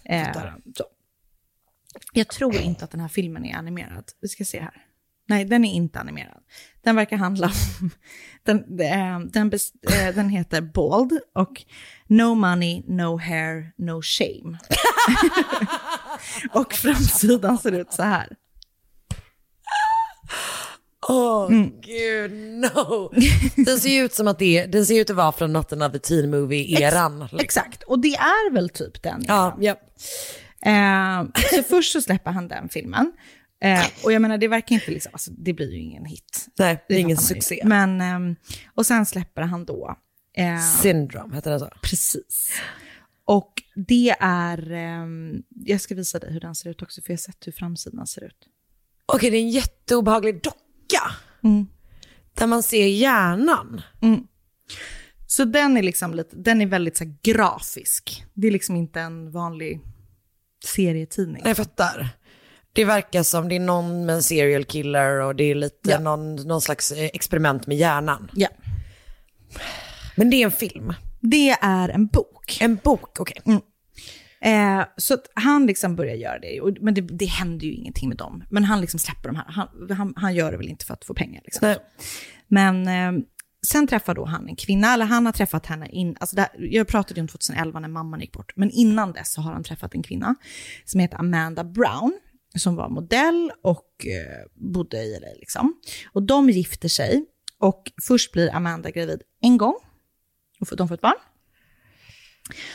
[0.03, 0.33] eh,
[0.75, 0.83] så.
[2.13, 4.11] Jag tror inte att den här filmen är animerad.
[4.21, 4.86] Vi ska se här.
[5.29, 6.41] Nej, den är inte animerad.
[6.83, 7.89] Den verkar handla om...
[8.43, 9.51] Den, eh, den,
[9.91, 11.63] eh, den heter Bald och
[12.07, 14.57] No money, no hair, no shame.
[16.53, 18.27] och framsidan ser ut så här.
[21.09, 21.71] Åh Mm.
[21.81, 23.11] gud, no.
[23.55, 25.73] Den ser ju ut som att det är, den ser ut att vara från något
[25.73, 27.19] av teen movie-eran.
[27.21, 27.39] liksom.
[27.39, 29.23] Exakt, och det är väl typ den.
[29.27, 29.75] Ja, ja.
[30.61, 33.11] Eh, så först så släpper han den filmen.
[33.59, 36.47] Eh, och jag menar, det verkar inte liksom, alltså, det blir ju ingen hit.
[36.59, 37.61] Nej, det är ingen succé.
[37.65, 38.35] Men, ehm,
[38.75, 39.95] och sen släpper han då...
[40.33, 41.69] eh, Syndrome, heter den så?
[41.81, 42.61] Precis.
[43.25, 47.17] Och det är, ehm, jag ska visa dig hur den ser ut också, för jag
[47.17, 48.47] har sett hur framsidan ser ut.
[49.05, 51.11] Okej, det är en jätteobehaglig docka.
[51.43, 51.67] Mm.
[52.33, 53.81] Där man ser hjärnan.
[55.27, 58.25] Så den är liksom lite, den är väldigt så grafisk.
[58.33, 59.81] Det är liksom inte en vanlig
[60.65, 61.41] serietidning.
[61.45, 62.09] Jag fattar.
[62.77, 65.99] Det verkar som det är någon med en serial killer och det är lite Ja.
[65.99, 68.31] någon, någon slags eh, experiment med hjärnan.
[68.33, 68.47] Ja.
[70.15, 70.93] Men det är en film.
[71.21, 72.57] Det är en bok.
[72.61, 73.41] En bok, okej.
[74.41, 78.17] Eh, så han liksom börjar göra det, och, men det, det händer ju ingenting med
[78.17, 78.43] dem.
[78.49, 81.05] Men han liksom släpper de här, han, han, han gör det väl inte för att
[81.05, 81.41] få pengar.
[81.45, 81.75] Liksom.
[82.47, 83.23] Men eh,
[83.67, 86.87] sen träffar då han en kvinna, eller han har träffat henne in, alltså här, jag
[86.87, 90.03] pratade om 2011 när mamman gick bort, men innan dess så har han träffat en
[90.03, 90.35] kvinna
[90.85, 92.13] som heter Amanda Brown,
[92.59, 95.81] som var modell och eh, bodde i LA liksom.
[96.13, 97.25] Och de gifter sig,
[97.59, 99.75] och först blir Amanda gravid en gång,
[100.59, 101.17] och de får ett barn.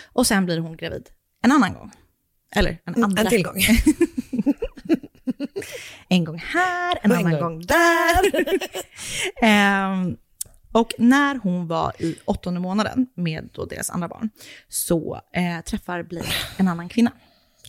[0.05, 1.09] Och sen blir hon gravid
[1.43, 1.93] en annan gång.
[2.57, 3.23] Eller en andra.
[3.23, 3.57] En till gång.
[6.09, 7.53] en gång här, en Och en annan gång.
[7.53, 8.59] gång där.
[9.43, 10.17] Ehm,
[10.73, 14.31] och när hon var i åttonde månaden med då deras andra barn
[14.69, 17.13] så eh, träffar Blake en annan kvinna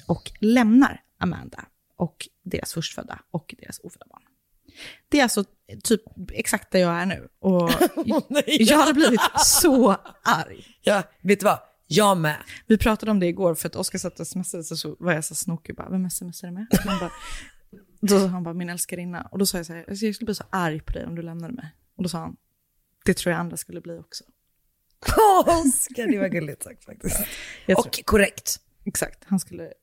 [0.08, 1.66] och lämnar Amanda
[1.96, 4.22] och deras förstfödda och deras ofödda barn.
[5.10, 5.44] Det är alltså
[5.84, 6.02] typ
[6.32, 7.28] exakt där jag är nu.
[7.40, 7.72] Och
[8.46, 9.92] jag hade blivit så
[10.24, 10.66] arg.
[10.82, 11.60] Ja, vet du vad?
[11.88, 12.38] Jag med.
[12.68, 15.26] Vi pratade om det igår för att Oskar satt och smsade så, så var jag
[15.26, 16.68] så snokig bara, vem smsar du med?
[16.86, 17.12] Han bara,
[18.02, 19.28] då sa han bara, min älskarinna.
[19.32, 21.16] Och då sa jag så här, "Alltså, jag skulle bli så arg på dig om
[21.16, 21.76] du lämnade mig.
[21.98, 22.36] Och då sa han,
[23.06, 24.24] det tror jag andra skulle bli också.
[25.46, 27.20] Oskar, det var gulligt sagt faktiskt.
[27.78, 28.60] Och korrekt.
[28.86, 29.74] Exakt, han skulle,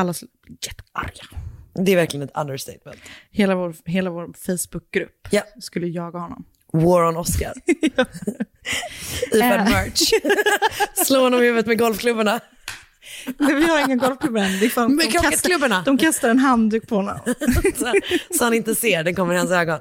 [0.00, 1.38] alla skulle bli jättearga.
[1.74, 3.00] Det är verkligen ett understatement.
[3.30, 5.42] Hela vår, hela vår Facebookgrupp Ja.
[5.60, 6.44] skulle jaga honom.
[6.72, 7.52] War on Oscar.
[9.26, 9.64] Iförd Äh.
[9.70, 10.10] merch.
[11.06, 12.40] Slå honom i huvudet med golfklubborna.
[13.38, 14.52] Men vi har inga golfklubbar än.
[14.52, 17.18] Det de, kastar, de kastar en handduk på honom.
[17.76, 17.92] så,
[18.38, 19.80] så han inte ser, den kommer i hans ögon.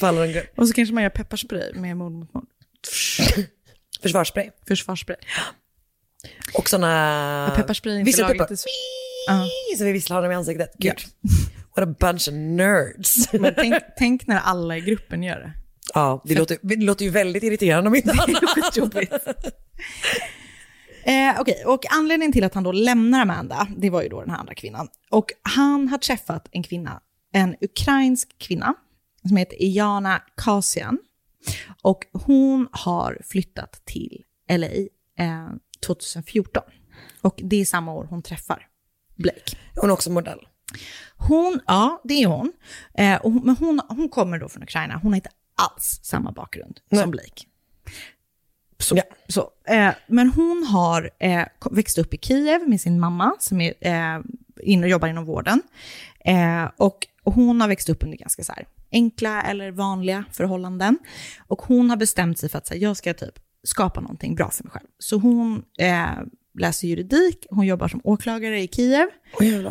[0.00, 0.52] Faller en grej.
[0.56, 2.46] Och så kanske man gör pepparspray med mord mot mord.
[4.02, 4.50] Försvarsspray.
[4.68, 5.16] Försvarsspray.
[6.54, 7.46] Och sådana...
[7.48, 8.56] Ja, pepparspray är inte lagligt i
[9.26, 9.46] Ja.
[9.78, 10.72] Så vi visslar honom i ansiktet.
[10.78, 10.98] Gud.
[11.76, 13.32] What a bunch of nerds.
[13.32, 15.52] Men tänk, tänk när alla i gruppen gör det.
[15.94, 18.76] ja, det låter, det låter ju väldigt irriterande om inte annat.
[21.04, 24.30] Eh, Okej, och anledningen till att han då lämnar Amanda, det var ju då den
[24.30, 24.88] här andra kvinnan.
[25.10, 27.00] Och han har träffat en kvinna,
[27.32, 28.74] en ukrainsk kvinna,
[29.28, 30.98] som heter Ijana Kasian.
[31.82, 34.66] Och hon har flyttat till LA
[35.18, 35.48] eh,
[35.86, 36.62] 2014.
[37.20, 38.66] Och det är samma år hon träffar
[39.16, 39.56] Blake.
[39.74, 40.40] Hon är också modell.
[41.16, 42.52] Hon, ja det är hon.
[42.94, 44.98] Eh, och, men hon, hon kommer då från Ukraina.
[45.02, 47.44] Hon har inte alls samma bakgrund som Blake.
[48.78, 48.98] Så,
[49.28, 49.50] så.
[49.68, 54.20] Eh, men hon har eh, växt upp i Kiev med sin mamma som är eh,
[54.62, 55.62] in och jobbar inom vården.
[56.24, 60.98] Eh, och hon har växt upp under ganska så här, enkla eller vanliga förhållanden.
[61.46, 64.50] Och hon har bestämt sig för att så här, jag ska typ skapa någonting bra
[64.50, 64.86] för mig själv.
[64.98, 66.08] Så hon eh,
[66.58, 69.08] läser juridik, hon jobbar som åklagare i Kiev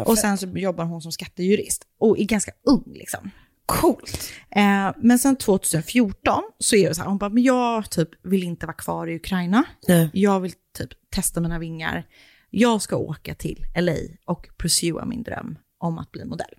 [0.06, 3.32] och sen så jobbar hon som skattejurist och är ganska ung liksom.
[3.65, 4.32] Coolt.
[4.50, 8.43] Eh, men sen 2014 så är det så här, hon bara, men jag typ vill
[8.43, 9.63] inte vara kvar i Ukraina.
[9.88, 10.10] Nej.
[10.13, 12.08] Jag vill typ testa mina vingar.
[12.50, 16.54] Jag ska åka till LA och pursua min dröm om att bli modell.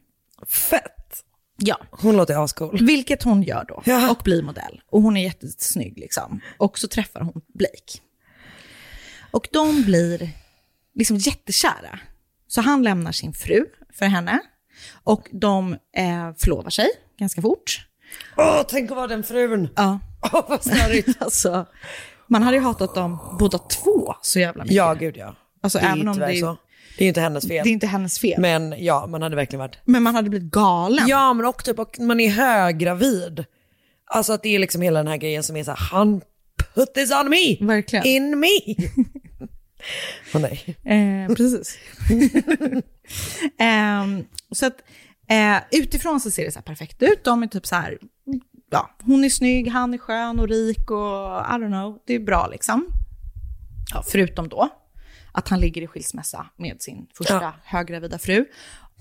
[0.46, 1.24] Fett.
[1.56, 1.76] Ja.
[1.90, 2.78] Hon låter ascool.
[2.86, 4.80] Vilket hon gör då, och blir modell.
[4.90, 6.40] Och hon är jättesnygg liksom.
[6.58, 8.00] Och så träffar hon Blake.
[9.34, 10.30] Och de blir
[10.94, 11.98] liksom jättekära.
[12.48, 13.66] Så han lämnar sin fru
[13.98, 14.40] för henne.
[15.04, 16.86] Och de eh, förlovar sig
[17.18, 17.86] ganska fort.
[18.36, 19.68] Åh, tänk att vara den frun.
[19.76, 19.98] Ja.
[20.32, 21.08] Åh, vad störigt.
[21.22, 21.66] alltså,
[22.26, 24.76] man hade ju hatat dem båda två så jävla mycket.
[24.76, 25.36] Ja, gud ja.
[25.62, 26.56] Alltså, det är även om det är- så.
[26.98, 27.64] Det är inte hennes fel.
[27.64, 28.40] Det är inte hennes fel.
[28.40, 29.78] Men ja, man hade verkligen varit...
[29.84, 31.08] Men man hade blivit galen.
[31.08, 33.44] Ja, men också typ, och man är höggravid.
[34.06, 36.20] Alltså att det är liksom hela den här grejen som är så här, han
[36.74, 37.66] put this on me.
[37.66, 38.06] Verkligen.
[38.06, 38.48] In me.
[40.34, 40.76] Åh nej.
[40.84, 41.78] Eh, precis.
[43.58, 44.76] Ehm, så att
[45.28, 47.24] eh, utifrån så ser det så här perfekt ut.
[47.24, 47.98] De är typ så här,
[48.70, 50.98] ja, hon är snygg, han är skön och rik och
[51.40, 52.86] I don't know, det är bra liksom.
[53.94, 54.68] Ja, förutom då
[55.32, 57.52] att han ligger i skilsmässa med sin första Ja.
[57.64, 58.44] höggravida fru.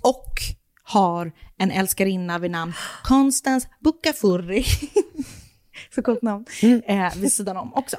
[0.01, 0.33] Och
[0.83, 4.65] har en älskarinna vid namn Constance Bucafurri.
[5.95, 6.45] så coolt namn.
[6.85, 7.97] Eh, vid sidan om också.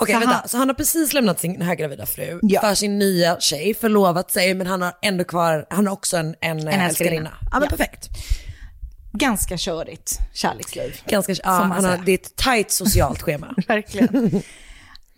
[0.00, 0.34] Okej, Så vänta.
[0.34, 2.60] han- Så han har precis lämnat sin höggravida fru Ja.
[2.60, 6.26] för sin nya tjej, förlovat sig, men han har ändå kvar, han har också en,
[6.26, 6.84] en, En älskarinna.
[6.88, 7.30] älskarinna.
[7.40, 7.68] Ja, men Ja.
[7.76, 8.08] perfekt.
[9.12, 11.00] Ganska körigt kärleksliv.
[11.06, 13.54] Ganska, ja, han har, det är ett tajt socialt schema.
[13.68, 14.42] Verkligen.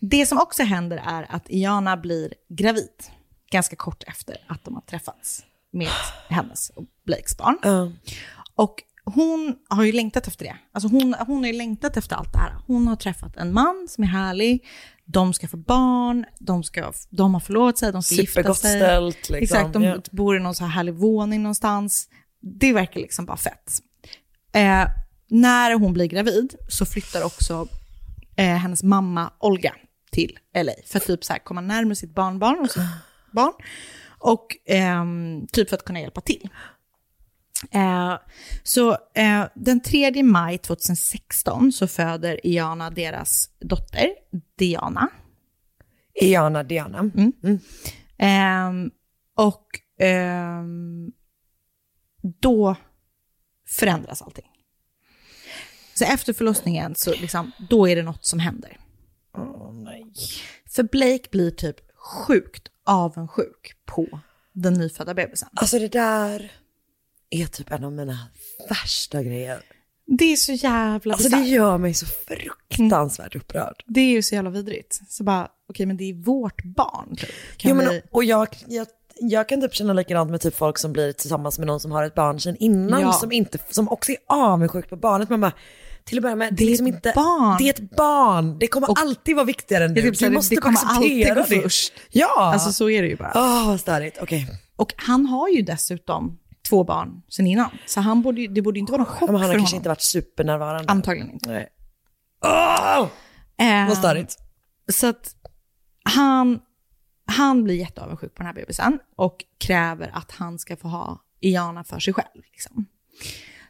[0.00, 2.88] Det som också händer är att Iana blir gravid
[3.50, 5.88] ganska kort efter att de har träffats med
[6.28, 7.58] hennes och Blakes barn.
[7.62, 7.92] Ja.
[8.54, 8.74] Och
[9.14, 10.56] hon har ju längtat efter det.
[10.72, 12.52] Alltså hon, hon har ju längtat efter allt det här.
[12.66, 14.64] Hon har träffat en man som är härlig,
[15.04, 18.70] de ska få barn, de, ska, de har förlovat sig, de ska gifta sig.
[18.80, 19.58] ställt, liksom.
[19.58, 19.96] Exakt, de Ja.
[20.10, 22.08] bor i någon så här härlig våning någonstans.
[22.40, 23.72] Det verkar liksom bara fett.
[24.52, 24.86] Eh,
[25.28, 27.68] när hon blir gravid så flyttar också
[28.36, 29.74] eh, hennes mamma Olga
[30.10, 32.82] till LA för att typ så här komma närmare sitt barnbarn och sitt
[33.32, 33.52] barn.
[34.18, 36.48] Och ehm, typ för att kunna hjälpa till.
[37.70, 38.14] Eh,
[38.62, 44.08] så eh, den 3 maj 2016 så föder Iana deras dotter
[44.58, 45.08] Diana.
[46.20, 46.98] Iana Diana.
[46.98, 47.58] Mm.
[48.18, 48.90] Ehm,
[49.34, 49.66] och
[49.98, 51.12] ehm,
[52.40, 52.76] då
[53.68, 54.50] förändras allting.
[55.94, 58.78] Så efter förlossningen så liksom, då är det något som händer.
[60.70, 64.20] För Blake blir typ sjukt avundsjuk på
[64.52, 65.48] den nyfödda bebisen.
[65.54, 66.52] Alltså det där
[67.30, 68.18] är typ en av mina
[68.68, 69.58] värsta grejer.
[70.18, 73.82] Det är så jävla Alltså det gör mig så fruktansvärt upprörd.
[73.86, 75.00] Det är ju så jävla vidrigt.
[75.08, 77.16] Så bara, okej men det är vårt barn.
[77.16, 77.30] Typ.
[77.56, 78.02] Kan Jo, men, vi...
[78.10, 78.86] och jag, jag,
[79.20, 82.04] jag kan typ känna likadant med typ folk som blir tillsammans med någon som har
[82.04, 83.12] ett barn sedan innan, Ja.
[83.12, 85.28] som, inte, som också är avundsjuk på barnet.
[85.30, 85.52] Man bara,
[86.04, 87.56] till att börja med, det, Det är liksom inte, barn.
[87.58, 88.58] det är ett barn.
[88.58, 90.10] Det kommer alltid vara viktigare än Det du.
[90.10, 91.92] typ du det- måste det kommer alltid gå först.
[92.10, 92.50] Ja!
[92.52, 93.32] Alltså så är det ju bara.
[93.34, 94.18] Åh, vad störigt.
[94.22, 94.46] Okej.
[94.76, 97.70] Och han har ju dessutom två barn sen innan.
[97.86, 99.80] Så han borde, det borde inte vara någon chock Men han för har kanske honom.
[99.80, 100.92] inte varit supernärvarande.
[100.92, 101.50] Antagligen inte.
[101.50, 101.68] Nej.
[102.44, 103.06] Åh!
[103.66, 104.36] Eh, Vad störigt.
[104.92, 105.34] Så att
[106.04, 106.60] han,
[107.26, 111.84] han blir jätteavundsjuk på den här bebisen och kräver att han ska få ha Iana
[111.84, 112.42] för sig själv.
[112.52, 112.86] Liksom.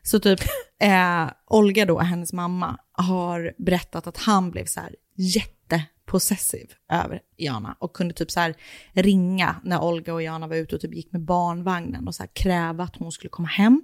[0.02, 0.40] Så typ
[0.80, 7.76] eh, Olga då, hennes mamma, har berättat att han blev så här jättepossessiv över Iana
[7.78, 8.54] och kunde typ så här
[8.92, 12.30] ringa när Olga och Iana var ute och typ gick med barnvagnen och så här
[12.32, 13.82] kräva att hon skulle komma hem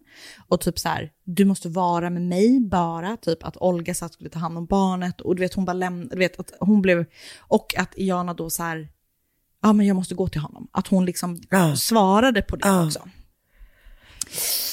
[0.49, 4.31] och typ så här, du måste vara med mig bara, typ att Olga satt skulle
[4.31, 7.05] ta hand om barnet och du vet hon bara lämnade, du vet att hon blev,
[7.40, 8.88] och att Iana då så här,
[9.62, 11.77] ja men jag måste gå till honom, att hon liksom Ja.
[11.77, 12.87] svarade på det Ja.
[12.87, 13.09] också.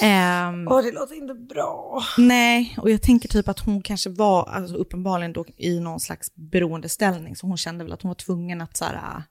[0.01, 2.03] Ehm, Åh, det låter inte bra.
[2.17, 6.35] Nej, och jag tänker typ att hon kanske var alltså, uppenbarligen då i någon slags
[6.35, 9.21] beroendeställning, så hon kände väl att hon var tvungen att så här, äh,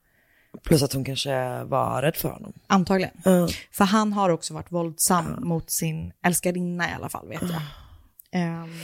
[0.64, 2.52] Plus att hon kanske var rädd för honom.
[2.66, 3.14] antagligen.
[3.24, 3.48] Ja.
[3.72, 7.62] För han har också varit våldsam mot sin älskarinna i alla fall, vet jag.
[8.32, 8.74] Ehm,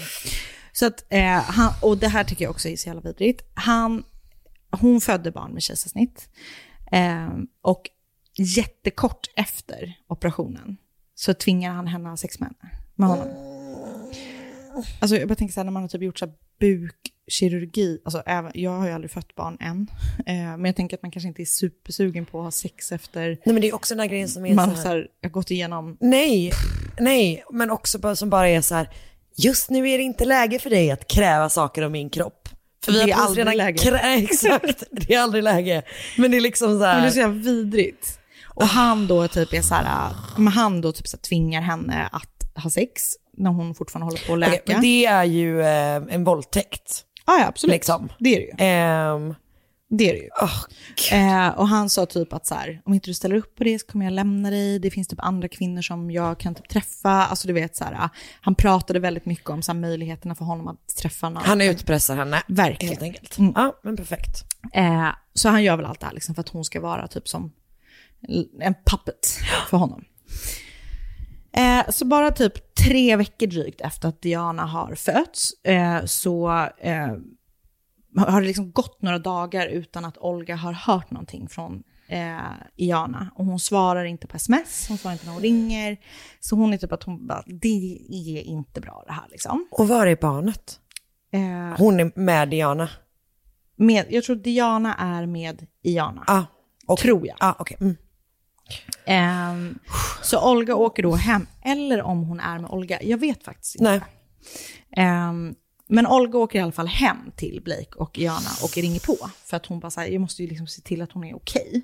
[0.72, 3.42] så att, eh, han, och det här tycker jag också är så jävla vidrigt.
[3.54, 4.04] Han,
[4.70, 6.28] hon födde barn med kejsarsnitt.
[6.92, 7.90] Ehm, och
[8.38, 10.76] jättekort efter operationen
[11.14, 12.54] så tvingar han henne att ha sex med.
[12.94, 13.28] Med honom.
[15.00, 18.22] Alltså jag bara tänker så här, när man har typ gjort så här bukkirurgi, alltså
[18.26, 19.86] även, jag har ju aldrig fött barn än,
[20.26, 23.20] eh, men jag tänker att man kanske inte är supersugen på att ha sex efter
[23.28, 25.06] Nej men det är också den här grejen som är man så här, så här,
[25.22, 26.52] har gått igenom Nej,
[26.98, 28.88] nej, men också bara, som bara är så här,
[29.36, 32.48] just nu är det inte läge för dig att kräva saker av min kropp.
[32.84, 33.78] För vi Det är aldrig läge.
[33.78, 35.82] krä- Exakt, det är aldrig läge.
[36.18, 36.94] Men det är liksom så här.
[36.94, 38.18] Men det är så jävla vidrigt.
[38.54, 42.62] Och han då typ är så här, men han då typ så tvingar henne att
[42.62, 43.02] ha sex
[43.36, 44.72] när hon fortfarande håller på att läka.
[44.72, 47.04] Men det är ju eh, en våldtäkt.
[47.26, 47.72] Ja, ja absolut.
[47.74, 48.08] Liksom.
[48.18, 48.66] Det är det ju.
[48.68, 49.34] Ehm,
[49.90, 50.28] Det är det ju.
[51.18, 53.78] eh, och han sa typ att så här, om inte du ställer upp på det
[53.78, 54.78] så kommer jag lämna dig.
[54.78, 57.10] Det finns typ andra kvinnor som jag kan typ träffa.
[57.10, 58.08] Alltså du vet så här,
[58.40, 61.42] han pratade väldigt mycket om så här, möjligheterna för honom att träffa någon.
[61.42, 62.42] han utpressar henne.
[62.48, 62.88] Verkligen.
[62.92, 63.38] Helt enkelt.
[63.38, 63.52] Mm.
[63.56, 64.44] Ja, men perfekt.
[64.72, 67.28] Eh, så han gör väl allt det här liksom för att hon ska vara typ
[67.28, 67.52] som
[68.60, 69.26] en puppet
[69.70, 70.04] för honom.
[71.56, 77.16] Eh, så bara typ tre veckor drygt efter att Diana har fötts eh, så eh,
[78.16, 81.82] har det liksom gått några dagar utan att Olga har hört någonting från
[82.76, 83.30] Iana.
[83.34, 85.96] Och hon svarar inte på sms, hon svarar inte när hon ringer.
[86.40, 89.68] Så hon är typ att hon bara, det är inte bra det här liksom.
[89.70, 90.80] Och var är barnet?
[91.78, 92.88] Hon är med Diana.
[93.76, 96.24] med, jag tror Diana är med Iana.
[96.26, 96.42] Ah,
[96.86, 97.36] och, Tror jag.
[97.40, 97.76] Ah, okay.
[97.80, 97.96] mm.
[99.06, 99.78] Ehm,
[100.22, 103.90] så Olga åker då hem, eller om hon är med Olga, jag vet faktiskt inte.
[103.90, 104.00] Nej.
[105.94, 109.30] Men Olga åker i alla fall hem till Blake och Jana och ringer på.
[109.44, 111.82] För att hon bara säger, jag måste ju liksom se till att hon är okej.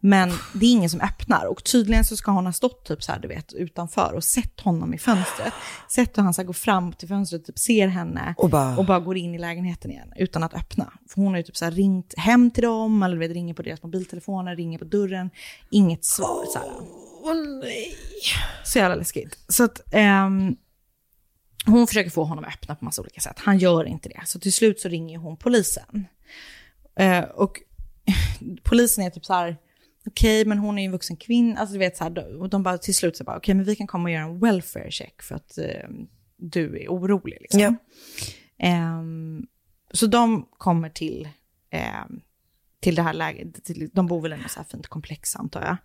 [0.00, 1.44] Men det är ingen som öppnar.
[1.46, 4.60] Och tydligen så ska hon ha stått typ så här, du vet, utanför och sett
[4.60, 5.52] honom i fönstret.
[5.90, 8.84] Sett hur han så här, går fram till fönstret, typ ser henne Och bara- och
[8.86, 10.92] bara går in i lägenheten igen utan att öppna.
[11.08, 13.62] För hon har ju typ så här ringt hem till dem, eller vet, ringer på
[13.62, 15.30] deras mobiltelefoner, ringer på dörren.
[15.70, 16.44] Inget svar.
[16.52, 16.68] Så här.
[17.26, 17.94] Åh nej.
[18.64, 19.38] Så jävla läskigt.
[19.48, 20.56] Så att ehm,
[21.66, 23.36] hon försöker få honom att öppna på massa olika sätt.
[23.38, 24.22] Han gör inte det.
[24.24, 26.06] Så till slut så ringer hon polisen.
[26.96, 27.62] Eh, och
[28.62, 29.56] polisen är typ så här,
[30.06, 31.60] okej men hon är ju en vuxen kvinna.
[31.60, 33.76] Alltså du vet så här, och de bara till slut så bara, okej men vi
[33.76, 35.88] kan komma och göra en welfare check för att eh,
[36.36, 37.60] du är orolig liksom.
[37.60, 37.74] Ja.
[38.58, 39.46] Ehm,
[39.90, 41.28] så de kommer till,
[41.70, 42.20] ehm,
[42.80, 45.62] till det här läget, till, de bor väl i något så här fint komplex antar
[45.62, 45.76] jag.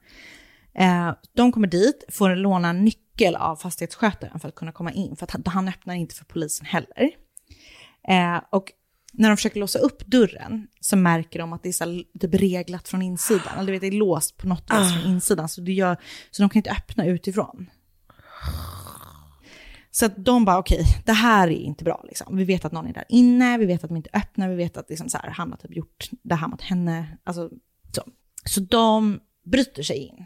[0.84, 2.86] Eh, de kommer dit, får låna en
[3.20, 6.26] nyckel av fastighetsskötaren för att kunna komma in, för att han, han öppnar inte för
[6.26, 7.12] polisen heller.
[8.08, 8.72] Eh, och
[9.14, 12.88] när de försöker låsa upp dörren så märker de att det är så typ reglat
[12.88, 15.74] från insidan, eller du vet, det är låst på något vis från insidan, så, det
[15.74, 15.98] gör,
[16.32, 17.70] så de kan inte öppna utifrån.
[19.92, 22.04] Så att de bara, okej, det här är inte bra.
[22.08, 22.38] Liksom.
[22.38, 24.78] Vi vet att någon är där inne, vi vet att de inte öppnar, vi vet
[24.78, 27.18] att liksom, så här, han har typ gjort det här mot henne.
[27.24, 27.50] Alltså,
[27.96, 28.04] så.
[28.46, 30.26] så de bryter sig in.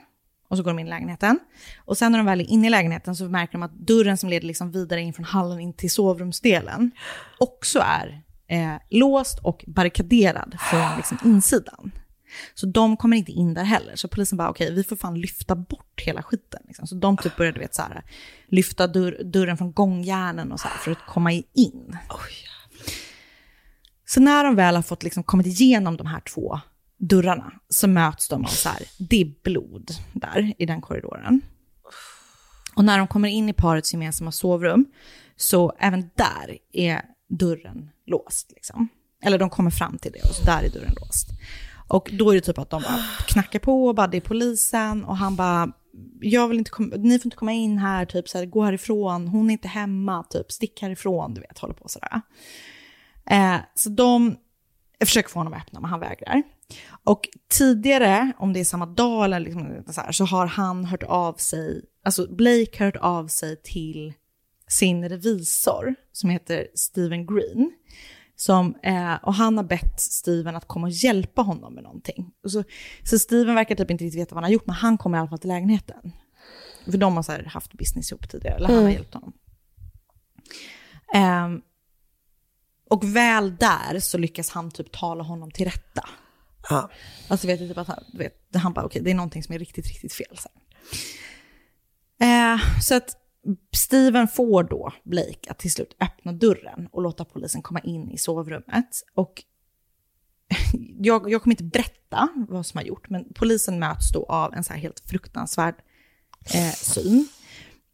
[0.53, 1.39] Och så går de in i lägenheten.
[1.77, 4.29] Och sen när de väl är inne i lägenheten så märker de att dörren som
[4.29, 6.91] leder liksom vidare in från hallen in till sovrumsdelen
[7.39, 11.91] också är eh, låst och barrikaderad från liksom, insidan.
[12.53, 13.95] Så de kommer inte in där heller.
[13.95, 16.61] Så polisen bara, okej, vi får fan lyfta bort hela skiten.
[16.67, 16.87] Liksom.
[16.87, 18.03] Så de typ började, vet, så här,
[18.47, 21.97] lyfta dörr, dörren från gångjärnen och så här, för att komma in.
[24.05, 26.59] så när de väl har fått liksom, kommit igenom de här två
[27.07, 31.41] dörrarna så möts de av så här, det är blod där i den korridoren.
[32.75, 34.85] Och när de kommer in i parets gemensamma sovrum
[35.35, 38.51] så även där är dörren låst.
[38.55, 38.87] Liksom.
[39.23, 41.27] Eller de kommer fram till det och så där är dörren låst.
[41.87, 45.03] Och då är det typ att de bara knackar på och bara det är polisen
[45.03, 45.71] och han bara
[46.21, 49.27] jag vill inte komma, ni får inte komma in här, typ så här, gå härifrån,
[49.27, 52.21] hon är inte hemma, typ stick härifrån, du vet, håller på sådär.
[53.25, 54.35] Eh, så de
[55.05, 56.43] försöker få honom att öppna, men han vägrar.
[57.03, 61.03] Och tidigare, om det är samma dag eller liksom så, här, så har han hört
[61.03, 64.13] av sig, alltså Blake har hört av sig till
[64.67, 67.71] sin revisor som heter Steven Green.
[68.35, 72.31] Som, eh, och han har bett Steven att komma och hjälpa honom med någonting.
[72.43, 72.63] Och så,
[73.03, 75.19] så Steven verkar typ inte riktigt veta vad han har gjort, men han kommer i
[75.21, 76.11] alla fall till lägenheten.
[76.85, 78.93] För de har så här haft business ihop tidigare, eller han har Mm.
[78.93, 79.33] hjälpt honom.
[81.13, 81.61] Ehm,
[82.89, 86.09] och väl där så lyckas han typ tala honom till rätta.
[86.69, 86.89] Ja.
[87.27, 89.55] Alltså vet du, typ att han, du vet, han bara okej, det är någonting som
[89.55, 90.37] är riktigt, riktigt fel.
[90.37, 90.49] Så,
[92.25, 93.17] eh, så att
[93.75, 98.17] Steven får då Blake att till slut öppna dörren och låta polisen komma in i
[98.17, 99.03] sovrummet.
[99.13, 99.43] Och
[100.99, 104.63] jag, jag kommer inte berätta vad som har gjort, men polisen möts då av en
[104.63, 105.75] så här helt fruktansvärd
[106.55, 107.27] eh, syn.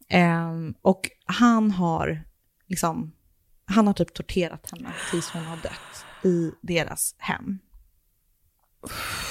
[0.08, 0.50] Eh,
[0.82, 2.24] och han har
[2.66, 3.12] liksom,
[3.64, 7.58] han har typ torterat henne tills hon har dött i deras hem.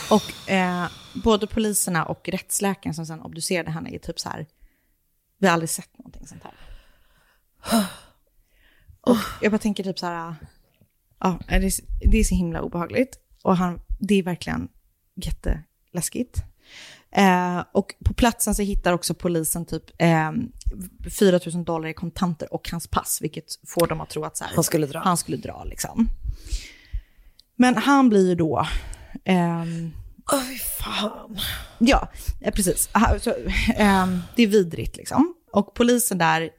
[0.09, 0.87] Och eh,
[1.23, 4.47] både poliserna och rättsläkaren som sen obducerade henne är typ så här,
[5.37, 6.53] vi har aldrig sett någonting sånt här.
[9.01, 10.35] Och jag bara tänker typ så här,
[11.19, 11.73] Ja, det är,
[12.09, 13.19] det är så himla obehagligt.
[13.43, 14.67] Och han, det är verkligen
[15.15, 16.43] jätteläskigt.
[17.11, 20.31] Eh, och på platsen så hittar också polisen typ eh,
[21.19, 24.43] 4 000 dollar i kontanter och hans pass, vilket får dem att tro att så
[24.43, 24.99] här, Han skulle dra.
[24.99, 26.09] Han skulle dra liksom.
[27.55, 28.67] Men han blir ju då...
[29.25, 29.91] ehm,
[30.31, 31.37] Åh, fy fan.
[31.79, 32.09] Ja,
[32.41, 32.89] eh, precis.
[33.21, 33.33] Så,
[33.75, 35.35] ehm, det är vidrigt liksom.
[35.51, 36.49] Och polisen där,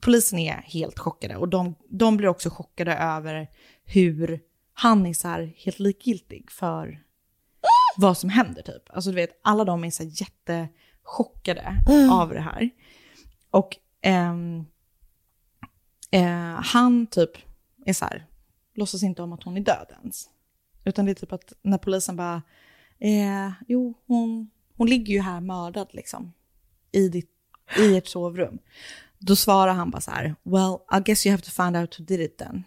[0.00, 1.36] polisen är helt chockade.
[1.36, 3.48] Och de, de blir också chockade över
[3.84, 4.40] hur
[4.72, 7.00] han är så här helt likgiltig för
[7.96, 8.82] vad som händer typ.
[8.90, 12.10] Alltså du vet, alla de är så jättechockade Mm.
[12.10, 12.70] av det här.
[13.50, 14.64] Och ehm,
[16.10, 17.30] eh, han typ
[17.86, 18.26] är så här,
[18.74, 20.28] låtsas inte om att hon är död ens.
[20.84, 22.42] Utan det är typ att när polisen bara,
[22.98, 26.32] eh, jo hon, hon ligger ju här mördad liksom.
[26.92, 27.30] I, ditt,
[27.78, 28.58] I ert sovrum.
[29.18, 32.04] Då svarar han bara så här, well I guess you have to find out who
[32.04, 32.64] did it then.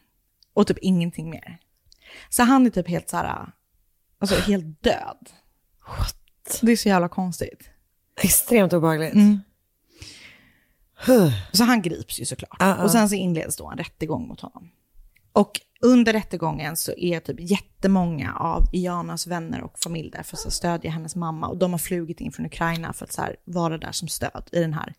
[0.54, 1.60] Och typ ingenting mer.
[2.30, 3.52] Så han är typ helt så här,
[4.20, 5.30] alltså helt död.
[5.88, 6.60] What?
[6.62, 7.70] Det är så jävla konstigt.
[8.22, 9.14] Extremt obehagligt.
[9.14, 9.40] Mm.
[11.52, 12.58] Så han grips ju såklart.
[12.60, 12.84] Ah, ah.
[12.84, 14.70] Och sen så inleds då en rättegång mot honom.
[15.34, 20.54] Och under rättegången så är typ jättemånga av Ianas vänner och familj där för att
[20.54, 21.48] stödja hennes mamma.
[21.48, 24.60] Och de har flugit in från Ukraina för att här vara där som stöd i
[24.60, 24.94] den här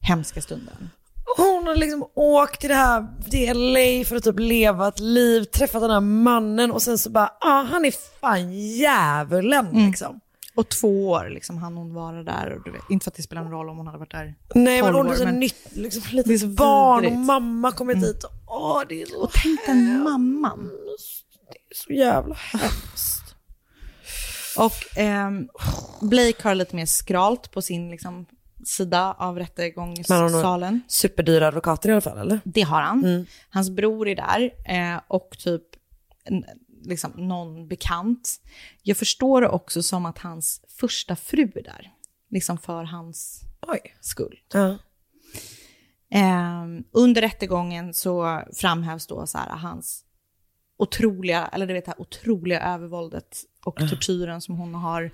[0.00, 0.90] hemska stunden.
[1.36, 5.44] Hon har liksom åkt till det här till LA för att typ leva ett liv,
[5.44, 9.86] träffat den här mannen och sen så bara, ah, han är fan djävulen Mm.
[9.86, 10.20] liksom.
[10.60, 12.50] Och två år liksom hann hon vara där.
[12.52, 14.34] Och du vet, inte för att det spelar någon roll om hon hade varit där
[14.54, 17.02] Nej men 12 hon är så men- nytt, liksom Det är litet så barn och
[17.02, 17.14] vidrigt.
[17.14, 17.26] Mm.
[17.26, 20.70] mamma kommer dit och åh det är så, Och tänk den mamman.
[21.74, 23.34] så jävla hemskt.
[24.58, 25.48] Och ehm,
[26.00, 28.26] Blake har lite mer skralt på sin liksom,
[28.64, 30.70] sida av har rättegångssalen.
[30.70, 32.40] hon superdyra advokater i alla fall eller?
[32.44, 33.04] Det har han.
[33.04, 33.26] Mm.
[33.50, 35.62] Hans bror är där eh, och typ
[36.82, 38.40] liksom, någon bekant.
[38.82, 41.92] Jag förstår det också som att hans första fru är där.
[42.30, 43.96] Liksom för hans Oj.
[44.00, 44.40] skull.
[44.52, 44.78] Ja.
[46.12, 50.04] Eh, under rättegången så framhävs då så här hans
[50.76, 55.10] otroliga, eller du vet det här otroliga övervåldet och tortyren som hon har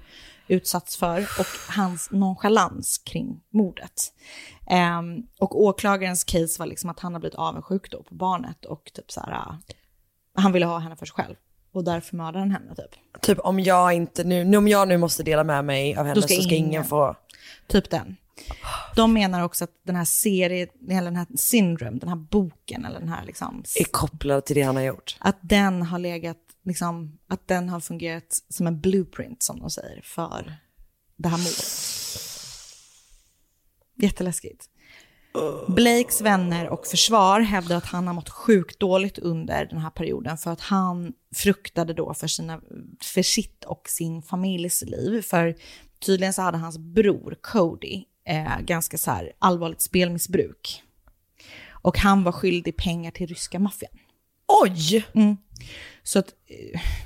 [0.49, 4.13] utsatts för och hans nonchalans kring mordet.
[4.71, 5.03] Eh,
[5.41, 9.11] och åklagarens case var liksom att han har blivit avundsjuk då på barnet och typ
[9.11, 9.59] så här, ah,
[10.35, 11.35] han ville ha henne för sig själv
[11.77, 13.23] och därför mördade han henne typ.
[13.23, 16.23] Typ om jag inte nu, nu, om jag nu måste dela med mig av henne
[16.23, 16.85] ska så ska ingen ingen.
[16.85, 17.17] få...
[17.67, 18.17] Typ den.
[18.97, 23.01] De menar också att den här serien, eller den här syndrome, den här boken eller
[23.01, 25.17] den här liksom Är kopplad till det han har gjort.
[25.19, 30.01] att den har legat, liksom, att den har fungerat som en blueprint som de säger
[30.05, 30.55] för
[31.17, 31.65] det här mordet.
[33.97, 34.69] Jätteläskigt.
[35.69, 40.39] Blakes vänner och försvar hävdar att han har mått sjukt dåligt under den här perioden
[40.39, 42.61] för att han fruktade då för, sina,
[43.03, 45.23] för sitt och sin familjs liv.
[45.23, 45.55] För
[46.01, 50.83] tydligen så hade hans bror Cody eh, ganska så här allvarligt spelmissbruk.
[51.71, 53.93] Och han var skyldig pengar till ryska maffian.
[54.63, 55.05] Oj!
[55.15, 55.37] Mm.
[56.03, 56.29] Så att,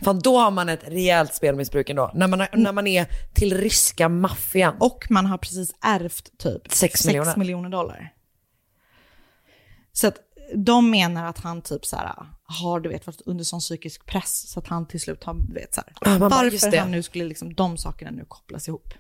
[0.03, 2.11] Fan då har man ett rejält spelmissbruk ändå.
[2.15, 4.77] När man, när man är till ryska maffian.
[4.81, 7.37] Och man har precis ärvt typ Sex 6 miljoner.
[7.37, 7.69] miljoner.
[7.69, 8.13] dollar.
[9.93, 10.17] Så att
[10.55, 12.13] de menar att han typ så här
[12.43, 15.55] har du vet varit under sån psykisk press så att han till slut har, du
[15.55, 18.95] vet så här, Ja, varför han nu skulle liksom de sakerna nu kopplas ihop.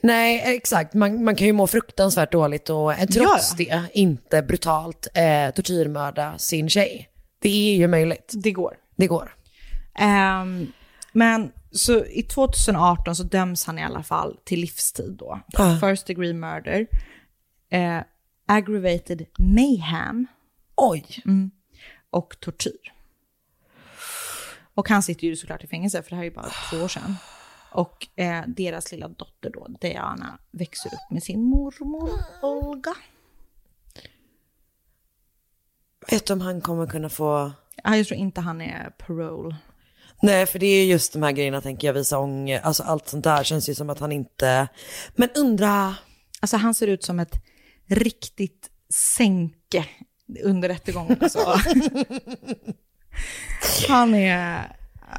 [0.00, 0.94] Nej, exakt.
[0.94, 6.38] Man, man kan ju må fruktansvärt dåligt och eh, trots det inte brutalt eh, tortyrmörda
[6.38, 7.08] sin tjej.
[7.38, 8.32] Det är ju möjligt.
[8.34, 8.76] Det går.
[8.96, 9.34] Det går.
[9.98, 10.72] Ehm,
[11.12, 15.40] men så i 2018 så döms han i alla fall till livstid då.
[15.54, 15.76] Ah.
[15.76, 16.86] First degree murder,
[17.70, 17.98] eh,
[18.50, 20.26] aggravated mayhem
[20.76, 21.22] Oj.
[21.24, 21.50] mm,
[22.10, 22.92] och tortyr.
[24.74, 26.88] Och han sitter ju såklart i fängelse för det här är ju bara två år
[26.88, 27.16] sedan.
[27.72, 32.10] Och eh, deras lilla dotter då, Diana, växer upp med sin mormor
[32.42, 32.94] Olga.
[36.10, 37.52] Vet du om han kommer kunna få...
[37.84, 39.56] Ja, jag tror inte han är parole.
[40.22, 43.24] Nej, för det är just de här grejerna tänker jag, visa ånger, alltså allt sånt
[43.24, 44.68] där känns ju som att han inte...
[45.14, 45.94] Men undra...
[46.40, 47.49] Alltså han ser ut som ett
[47.90, 48.70] riktigt
[49.16, 49.84] sänke
[50.44, 51.16] under rättegången.
[51.20, 51.54] Alltså.
[53.88, 54.62] han är,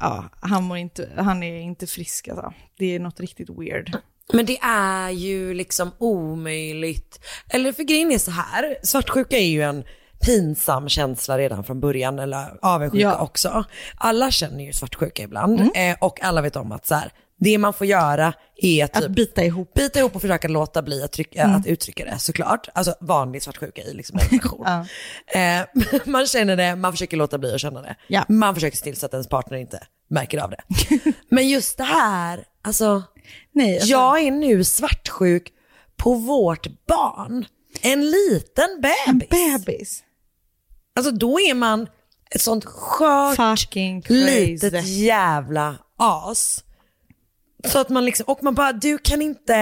[0.02, 2.54] ja, han, mår inte, han är inte frisk alltså.
[2.78, 3.98] Det är något riktigt weird.
[4.34, 7.20] Men det är ju liksom omöjligt.
[7.50, 9.84] Eller för grejen är så här, svartsjuka är ju en
[10.26, 13.20] pinsam känsla redan från början, eller avundsjuka Ja.
[13.22, 13.64] också.
[13.96, 15.72] Alla känner ju svartsjuka ibland Mm.
[15.76, 17.12] eh, och alla vet om att så här,
[17.44, 19.74] Det man får göra är att, typ, Att bita ihop.
[19.74, 21.56] bita ihop och försöka låta bli att, trycka, Mm.
[21.56, 22.68] att uttrycka det såklart.
[22.74, 24.66] Alltså vanlig svartsjuka i liksom en relation.
[25.34, 25.40] Ja.
[25.40, 25.66] eh,
[26.06, 27.96] man känner det, man försöker låta bli att känna det.
[28.08, 28.26] Ja.
[28.30, 30.64] Man försöker se till så att ens partner inte märker av det.
[31.30, 33.04] Men just det här, alltså,
[33.52, 35.48] Nej, alltså, jag är nu svartsjuk
[35.98, 37.46] på vårt barn.
[37.82, 39.30] En liten bebis.
[39.30, 40.04] bebis.
[40.96, 41.88] Alltså då är man
[42.36, 43.76] ett sånt skört,
[44.10, 46.64] litet jävla as.
[47.64, 49.56] Så att man liksom, och man bara, du kan inte,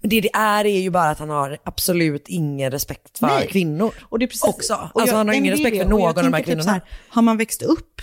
[0.00, 3.48] men det det är är ju bara att han har absolut ingen respekt för Nej.
[3.48, 3.94] kvinnor.
[4.02, 4.74] Och det är precis, också.
[4.74, 5.84] och Alltså jag- han har ingen respekt för.
[5.84, 6.62] Och någon av de här typ kvinnorna.
[6.64, 8.00] så här, har man växt upp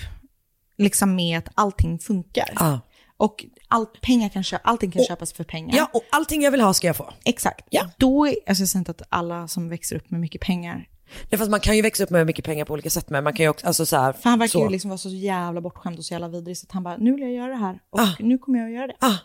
[0.77, 2.79] liksom med att allting funkar Ja.
[3.17, 5.77] och allt, pengar kan köpa, allting kan köpas för pengar.
[5.77, 7.13] Ja, och allting jag vill ha ska jag få.
[7.25, 7.67] Exakt.
[7.69, 7.85] Ja.
[7.97, 10.87] Då är, alltså jag säger inte att alla som växer upp med mycket pengar,
[11.29, 13.33] Är fast man kan ju växa upp med mycket pengar på olika sätt, men man
[13.33, 14.63] kan ju också, alltså så här, för han verkar så.
[14.63, 17.11] ju liksom vara så jävla bortskämd och så jävla vidrig så att han bara, nu
[17.11, 18.09] vill jag göra det här och Ah.
[18.19, 18.95] nu kommer jag att göra det.
[18.99, 19.15] Ah.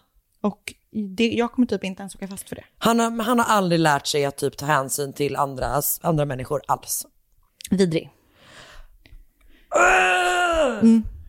[0.41, 0.74] Och
[1.16, 2.64] det, jag kommer typ inte ens åka fast för det.
[2.78, 6.62] Han har, han har aldrig lärt sig att typ ta hänsyn till andras, andra människor
[6.66, 7.07] alls.
[7.70, 8.11] Vidrig.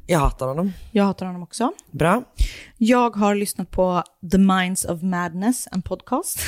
[0.07, 0.73] Jag hatar honom.
[0.91, 1.71] Jag hatar honom också.
[1.91, 2.23] Bra.
[2.77, 6.39] Jag har lyssnat på The Minds of Madness, en podcast.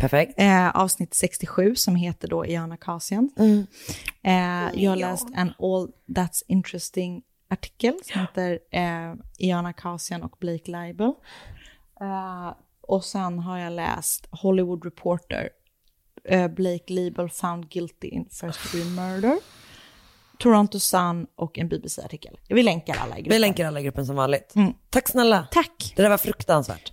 [0.00, 0.34] Perfekt.
[0.36, 3.30] Eh, avsnitt 67 som heter då Iana Kasian.
[4.22, 10.36] Eh, jag har läst en All That's Interesting artikel som heter eh, Iana Kasian och
[10.40, 11.12] Blake Leibel.
[12.00, 15.48] Eh, och sen har jag läst Hollywood Reporter,
[16.24, 19.38] eh, Blake Leibel found guilty in first degree murder.
[20.38, 22.38] Toronto Sun och en BBC-artikel.
[22.48, 23.32] Vi länkar alla i gruppen.
[23.32, 24.52] Vi länkar alla i gruppen som vanligt.
[24.56, 24.72] Mm.
[24.90, 25.48] Tack snälla.
[25.50, 25.92] Tack.
[25.96, 26.92] Det där var fruktansvärt.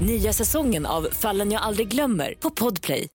[0.00, 3.08] Nya säsongen av Fallen jag aldrig glömmer på Podplay.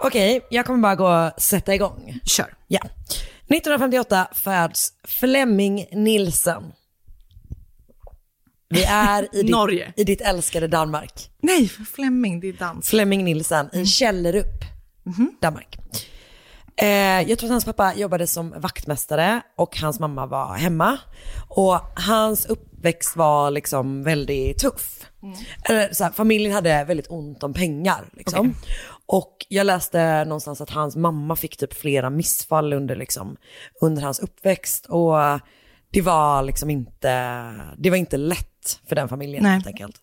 [0.00, 2.18] Okej, jag kommer bara gå och sätta igång.
[2.24, 2.54] Kör.
[2.68, 2.80] Ja.
[2.80, 6.62] 1958 föds Flemming Nilsen.
[8.68, 9.92] Vi är i ditt, Norge.
[9.96, 11.30] i ditt älskade Danmark.
[11.42, 12.88] Nej, för Fleming, det är dans.
[12.88, 14.64] Flemming Nilsen i Källerup,
[15.06, 15.36] Mhm.
[15.40, 15.78] Danmark.
[16.76, 20.98] Eh, jag tror att hans pappa jobbade som vaktmästare och hans mamma var hemma.
[21.48, 25.10] Och hans uppväxt var liksom väldigt tuff.
[25.22, 25.36] Mm.
[25.64, 28.04] Eller, så här, familjen hade väldigt ont om pengar.
[28.12, 28.54] Liksom.
[29.06, 33.36] Och jag läste någonstans att hans mamma fick typ flera missfall under, liksom,
[33.80, 34.86] under hans uppväxt.
[34.86, 35.14] Och
[35.90, 37.10] det var liksom inte,
[37.78, 39.52] det var inte lätt för den familjen Nej.
[39.52, 39.96] helt enkelt.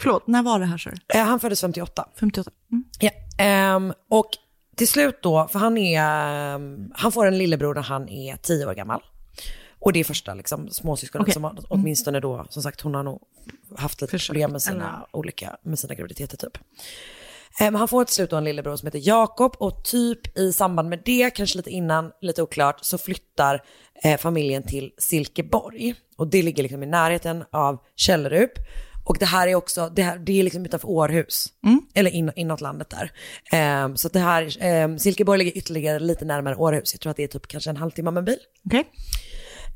[0.00, 0.90] Förlåt, när var det här så?
[1.14, 2.08] Eh, han föddes 58.
[2.20, 2.50] 58.
[2.72, 2.84] Mm.
[3.00, 4.30] Ja, ehm, och
[4.78, 6.02] till slut då, för han är,
[6.98, 9.00] han får en lillebror när han är tio år gammal.
[9.80, 11.34] Och det är första liksom, småsyskonet Okej.
[11.34, 13.20] som har, åtminstone då, som sagt hon har nog
[13.76, 16.58] haft lite problem med sina eller- olika, med sina graviditeter typ.
[17.60, 20.88] Men han får till slut då en lillebror som heter Jakob och typ i samband
[20.88, 23.62] med det, kanske lite innan, lite oklart, så flyttar
[24.04, 25.94] eh, familjen till Silkeborg.
[26.16, 28.52] Och det ligger liksom i närheten av Källerup.
[29.08, 31.46] Och det här är också, det, här, det är liksom utanför Århus,
[31.94, 33.12] eller in, inåt landet där.
[33.52, 36.94] Eh, så det här, eh, Silkeborg ligger ytterligare lite närmare Århus.
[36.94, 38.38] Jag tror att det är typ kanske en halvtimme med bil.
[38.66, 38.84] Okej.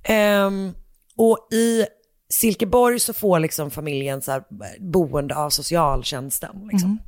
[0.05, 0.74] Ehm,
[1.16, 1.87] och i
[2.28, 4.45] Silkeborg så får liksom familjen så här
[4.80, 6.68] boende av socialtjänsten.
[6.72, 6.99] Liksom.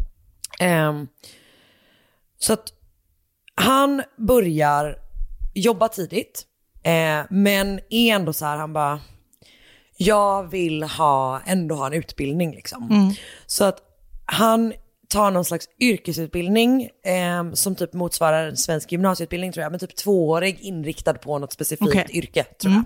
[0.61, 1.09] Ehm,
[2.39, 2.73] så att
[3.55, 4.99] han börjar
[5.55, 6.45] jobba tidigt,
[6.85, 9.01] eh, men är ändå så här, han bara,
[9.97, 12.89] jag vill ha, ändå ha en utbildning liksom.
[12.91, 13.15] Mm.
[13.47, 13.79] Så att
[14.27, 14.73] han
[15.09, 19.97] tar någon slags yrkesutbildning eh, som typ motsvarar en svensk gymnasieutbildning tror jag, men typ
[19.97, 22.07] tvåårig inriktad på något specifikt Okej.
[22.13, 22.85] yrke tror Mm.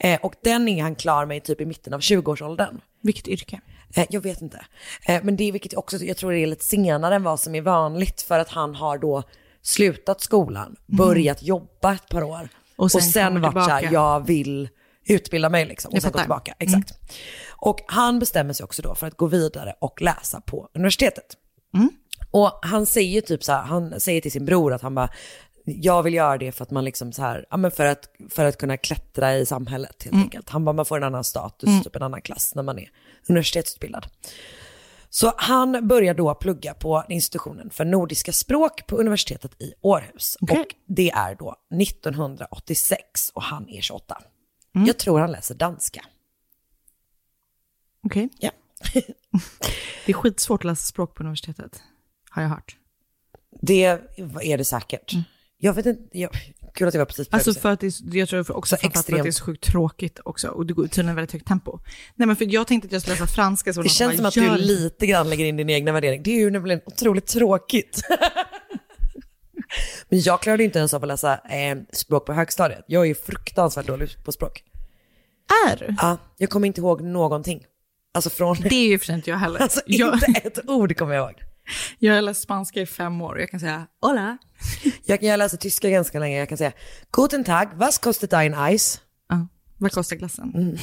[0.00, 0.12] jag.
[0.12, 2.80] Eh, och den är han klar med typ i mitten av 20-årsåldern.
[3.02, 3.60] Vilket yrke?
[3.94, 4.64] Eh, jag vet inte.
[5.06, 7.54] Eh, men det är vilket också, jag tror det är lite senare än vad som
[7.54, 9.22] är vanligt för att han har då
[9.62, 12.48] slutat skolan, börjat jobba ett par år Mm.
[12.76, 14.68] Och och sen sen, kommer varit såhär, jag vill
[15.08, 16.54] utbilda mig liksom och sen gå tillbaka.
[16.58, 16.80] Mm.
[16.80, 16.98] Exakt.
[17.48, 21.36] Och han bestämmer sig också då för att gå vidare och läsa på universitetet.
[21.74, 21.90] Mm.
[22.30, 25.10] Och han säger typ så här, han säger till sin bror att han bara,
[25.64, 28.44] jag vill göra det för att man liksom så här, ja men för att, för
[28.44, 30.22] att kunna klättra i samhället helt Mm.
[30.24, 30.48] enkelt.
[30.48, 31.82] Han bara, man får en annan status, Mm.
[31.82, 32.90] typ en annan klass när man är
[33.28, 34.06] universitetsutbildad.
[35.12, 40.36] Så han börjar då plugga på institutionen för nordiska språk på universitetet i Århus.
[40.40, 44.18] Och det är då 1986 och han är 28.
[44.72, 46.04] Jag tror han läser danska.
[48.04, 48.28] Okej.
[48.38, 48.50] Ja.
[50.06, 51.82] Det är skitsvårt att läsa språk på universitetet,
[52.30, 52.76] har jag hört.
[53.62, 55.12] Det är det säkert.
[55.58, 56.30] Jag vet inte, jag,
[56.74, 58.80] kul att jag var precis på Alltså för att det är, jag tror också Så
[58.80, 59.36] för att, det är extremt.
[59.36, 60.48] så sjukt tråkigt också.
[60.48, 61.78] Och det går tydligen väldigt högt tempo.
[62.14, 63.72] Nej men för jag tänkte att jag skulle läsa franska.
[63.72, 66.22] Så Det känns som att gör du lite grann lägger in din egna värdering.
[66.22, 68.00] Det är ju nämligen otroligt tråkigt.
[70.08, 72.84] Men jag klarade inte ens av att läsa eh, språk på högstadiet.
[72.86, 74.64] Jag är ju fruktansvärt dålig på språk.
[75.68, 75.94] Är du?
[75.98, 77.64] Ja, jag kommer inte ihåg någonting.
[78.14, 78.56] Alltså från...
[78.60, 79.60] Det är ju för inte jag heller.
[79.62, 81.42] Alltså jag, inte ett ord kommer jag ihåg.
[81.98, 84.38] jag har läst spanska i fem år och jag kan säga hola.
[85.04, 86.38] Jag, jag läser tyska ganska länge.
[86.38, 86.72] Jag kan säga
[87.12, 89.00] Guten Tag, was kostet ein Eis?
[89.28, 89.46] Ja,
[89.78, 90.52] vad kostar glassen?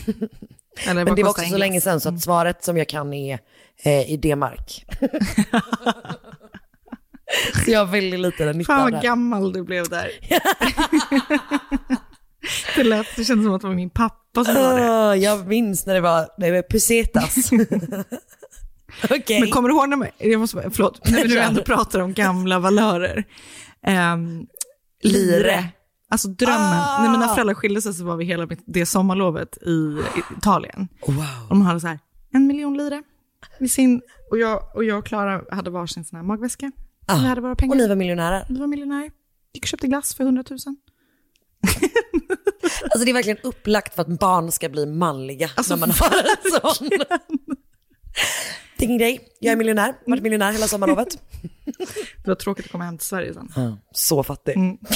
[0.87, 1.59] Eller Men det var också så glass?
[1.59, 3.39] länge sedan så att svaret som jag kan är
[3.83, 4.85] eh, i D-mark.
[7.65, 10.09] så jag har väldigt lite nytta Fan vad gammal du blev där.
[12.75, 14.89] det lät, det kändes som att det var min pappa som var det.
[14.91, 17.51] Ah, jag minns när det var, det var pesetas.
[19.03, 19.39] Okej.
[19.39, 22.13] Men kommer du ihåg när man, jag måste, förlåt, när vi nu ändå pratar om
[22.13, 23.23] gamla valörer.
[24.13, 24.47] Um,
[25.03, 25.65] lire.
[26.09, 26.79] Alltså drömmen.
[26.81, 27.03] Ah.
[27.03, 29.97] När mina föräldrar skilde sig så var vi hela mitt- det sommarlovet i
[30.37, 30.87] Italien.
[31.07, 31.17] Wow.
[31.43, 31.99] Och de hade så här,
[32.33, 33.03] en miljon lire.
[33.69, 34.01] Sin,
[34.31, 36.71] och, jag, och jag och Klara hade varsin sån här magväska.
[37.07, 37.17] Ah.
[37.21, 37.73] Vi hade våra pengar.
[37.73, 38.45] Och ni var miljonärer.
[38.49, 39.11] Vi var miljonärer.
[39.53, 40.59] Gick och köpte glass för 100 000.
[42.83, 46.07] Alltså det är verkligen upplagt för att barn ska bli manliga Alltså, när man har
[46.09, 46.89] en sån.
[48.77, 51.21] Ingen grej, jag är miljonär, varit miljonär hela sommarlovet.
[52.23, 53.51] Det var tråkigt att komma hem till Sverige sen.
[53.91, 54.55] Så fattig.
[54.57, 54.77] Mm.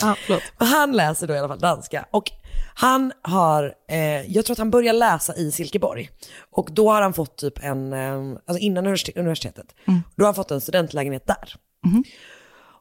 [0.00, 0.16] Ja,
[0.56, 2.06] Han läser då i alla fall danska.
[2.10, 2.30] Och
[2.74, 3.98] han har, eh,
[4.32, 6.10] jag tror att han börjar läsa i Silkeborg.
[6.50, 9.66] Och då har han fått typ en, eh, alltså innan universitet, universitetet,
[10.16, 11.54] då har han fått en studentlägenhet där.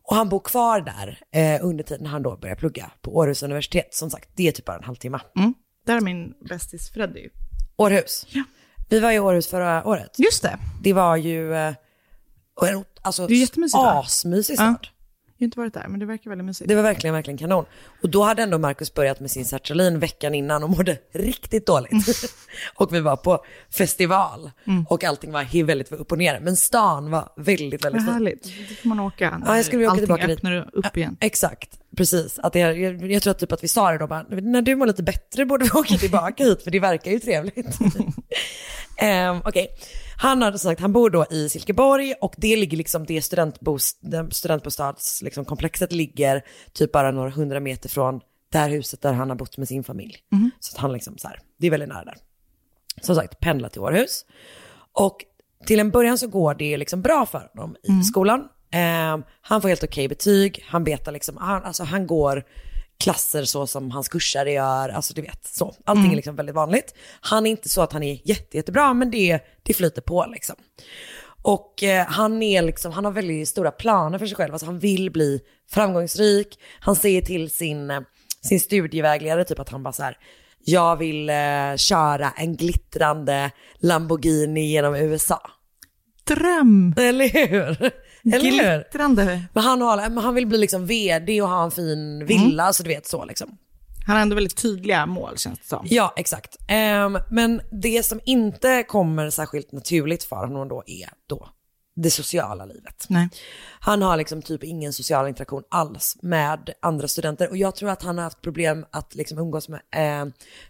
[0.07, 3.93] Och han bor kvar där eh, under tiden han då börjar plugga på Århus universitet.
[3.93, 5.19] Som sagt, det är typ bara en halvtimme.
[5.37, 5.53] Mm.
[5.85, 7.29] Där är min bästis Freddy.
[7.77, 8.25] Århus.
[8.29, 8.43] Ja.
[8.89, 10.19] Vi var i Århus förra året.
[10.19, 10.57] Just det.
[10.83, 11.73] Det var ju eh,
[13.01, 13.99] alltså, Det är jättemysigt där.
[13.99, 14.55] asmysig Ja.
[14.57, 14.87] stad.
[15.39, 16.67] Har inte varit där, men det verkar väldigt mysigt.
[16.69, 17.65] Det var verkligen, verkligen kanon.
[18.01, 21.91] Och då hade ändå Marcus börjat med sin sertralin veckan innan och mådde riktigt dåligt.
[22.75, 24.51] och vi var på festival
[24.89, 26.39] och allting var väldigt upp och ner.
[26.39, 28.13] Men stan var väldigt, väldigt fin.
[28.13, 28.43] härligt.
[28.43, 30.37] Dit får man åka Ja, jag skulle vilja åka allting tillbaka dit.
[30.37, 31.17] öppnar upp igen.
[31.19, 32.39] Exakt, precis.
[32.39, 34.85] Att det, jag, jag tror typ att vi sa det då bara, när du mår
[34.85, 37.67] lite bättre borde vi åka tillbaka hit för det verkar ju trevligt.
[39.01, 39.67] um, Okej,
[40.17, 44.33] han har sagt, han bor då i Silkeborg och det ligger liksom, det studentbost, det
[44.33, 46.43] studentbostadskomplexet liksom, ligger
[46.73, 48.21] typ bara några hundra meter från
[48.51, 50.17] det här huset där han har bott med sin familj.
[50.59, 52.17] Så att han liksom så här, det är väldigt nära där.
[53.01, 54.25] Som sagt, pendlar till Århus.
[54.91, 55.17] Och
[55.65, 58.47] till en början så går det liksom bra för honom i skolan.
[58.71, 62.45] Ehm, han får helt okej betyg, han betar liksom, han, alltså han går
[62.99, 65.75] klasser så som hans kursare gör, alltså du vet så.
[65.85, 66.95] Allting är liksom väldigt vanligt.
[67.21, 70.55] Han är inte så att han är jätte, jättebra, men det, det flyter på liksom.
[71.41, 74.79] Och eh, han, är liksom, han har väldigt stora planer för sig själv, alltså han
[74.79, 75.39] vill bli
[75.71, 76.59] framgångsrik.
[76.79, 78.01] Han säger till sin, eh,
[78.41, 80.17] sin studievägledare typ att han bara så här,
[80.59, 85.41] jag vill eh, köra en glittrande Lamborghini genom USA.
[86.23, 86.93] Dröm!
[86.97, 87.91] Eller hur?
[88.33, 88.77] Eller?
[88.77, 89.43] Glittrande.
[89.53, 92.83] Men han, har, men han vill bli liksom vd och ha en fin villa, så
[92.83, 93.57] du vet så liksom.
[94.05, 95.87] Han har ändå väldigt tydliga mål känns det som.
[95.89, 96.57] Ja, exakt.
[96.67, 101.49] Ehm, men det som inte kommer särskilt naturligt för honom då är då
[101.95, 103.05] det sociala livet.
[103.09, 103.29] Nej.
[103.79, 108.03] Han har liksom typ ingen social interaktion alls med andra studenter och jag tror att
[108.03, 110.25] han har haft problem att liksom umgås med, eh,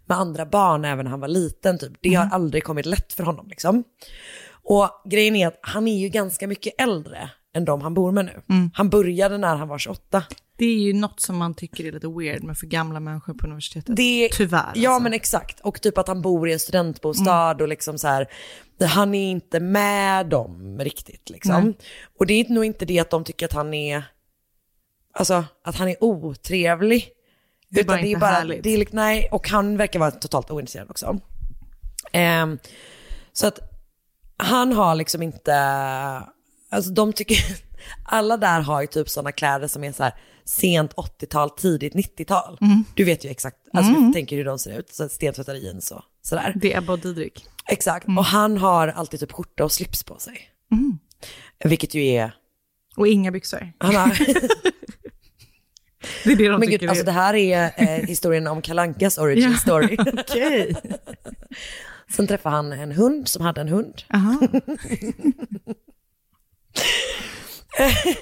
[0.05, 1.93] med andra barn även när han var liten typ.
[2.01, 3.83] Det har aldrig kommit lätt för honom liksom.
[4.63, 8.25] Och grejen är att han är ju ganska mycket äldre än de han bor med
[8.25, 8.69] nu.
[8.73, 10.23] Han började när han var 28.
[10.57, 13.45] Det är ju något som man tycker är lite weird med för gamla människor på
[13.47, 13.95] universitetet.
[13.95, 14.71] Det, Tyvärr.
[14.75, 15.03] Ja alltså.
[15.03, 15.59] men exakt.
[15.59, 18.27] Och typ att han bor i en studentbostad och liksom så här,
[18.81, 21.63] han är inte med dem riktigt liksom.
[21.63, 21.77] Nej.
[22.19, 24.03] Och det är nog inte det att de tycker att han är,
[25.13, 27.09] alltså att han är otrevlig.
[27.69, 28.63] Det är bara inte härligt.
[28.63, 31.19] Det är, liksom- nej, och han verkar vara totalt ointresserad också.
[32.11, 32.57] Ehm,
[33.33, 33.59] så att
[34.37, 35.53] han har liksom inte,
[36.75, 37.37] alltså de tycker,
[38.03, 40.13] alla där har ju typ sådana kläder som är så här
[40.45, 42.57] sent 80-tal, tidigt 90-tal.
[42.61, 42.83] Mm.
[42.95, 44.07] Du vet ju exakt, alltså Mm.
[44.07, 46.53] du tänker hur de ser ut, så stentvättade jeans och sådär.
[46.55, 47.45] Det är Ebba Didrik.
[47.69, 50.41] Exakt, och han har alltid typ skjorta och slips på sig.
[50.71, 50.97] Mm.
[51.63, 52.35] Vilket ju är,
[52.95, 53.71] Och inga byxor.
[53.77, 54.07] han har,
[56.23, 59.17] Det är det de men tycker gud, alltså det här är eh, historien om Kalankas
[59.17, 59.97] origin Ja, story.
[60.19, 60.75] Okej.
[62.15, 64.01] Sen träffade han en hund som hade en hund.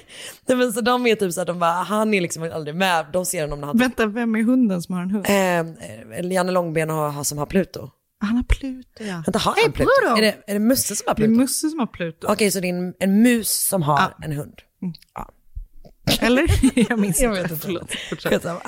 [0.46, 3.06] Nej, men så de är typ så att de bara, han är liksom aldrig med,
[3.12, 3.78] de ser honom när han...
[3.78, 5.26] Vänta, vem är hunden som har en hund?
[5.28, 7.90] Eh, Janne Långben har, har, som har Pluto.
[8.20, 9.22] Han har Pluto ja.
[9.26, 9.90] Vänta, har Hej, han Pluto?
[10.00, 10.16] Pluto!
[10.18, 11.40] Är det, är det Musse som har Det är Pluto?
[11.40, 12.26] Musse som har Pluto.
[12.32, 14.60] Okej, så det är en, en mus som har en hund.
[15.14, 15.30] Ja.
[16.20, 16.44] Eller?
[16.88, 17.42] Jag minns Jag inte.
[17.42, 17.66] vet inte.
[17.66, 17.90] Förlåt.
[18.22, 18.60] Skitsamma.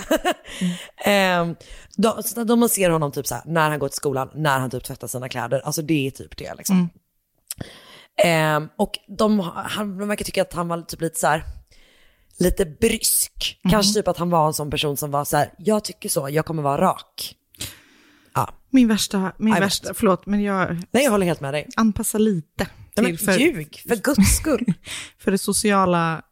[1.04, 1.56] Ehm,
[1.96, 4.70] de, så de ser honom typ så här, när han går till skolan, när han
[4.70, 5.60] typ tvättar sina kläder.
[5.64, 6.76] Alltså det är typ det liksom.
[6.76, 6.88] Mm.
[8.22, 11.44] Ehm, och de, han, de verkar tycka att han var typ lite så här,
[12.38, 13.60] lite brysk.
[13.64, 13.70] Mhm.
[13.70, 16.28] Kanske typ att han var en sån person som var så här, jag tycker så,
[16.28, 17.34] jag kommer vara rak.
[18.34, 18.54] Ja.
[18.70, 19.62] Min värsta, min vet.
[19.62, 21.68] värsta, förlåt men jag Nej, jag håller helt med dig.
[21.76, 22.66] anpassar lite.
[22.96, 24.64] Nej, men för, ljug, för guds skull.
[25.18, 26.22] för det sociala,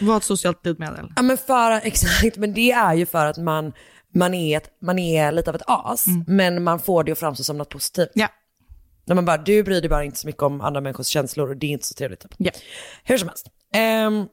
[0.00, 1.12] var ett socialt glidmedel.
[1.16, 3.72] Ja men för, exakt, men det är ju för att man,
[4.14, 7.44] man, är, ett, man är lite av ett as, men man får det att framstå
[7.44, 8.10] som något positivt.
[8.14, 8.28] Ja.
[9.10, 11.56] När man bara, du bryr dig bara inte så mycket om andra människors känslor och
[11.56, 12.20] det är inte så trevligt.
[12.20, 12.34] Typ.
[12.36, 12.50] Ja.
[13.04, 13.46] Hur som helst.
[13.74, 14.28] Ehm,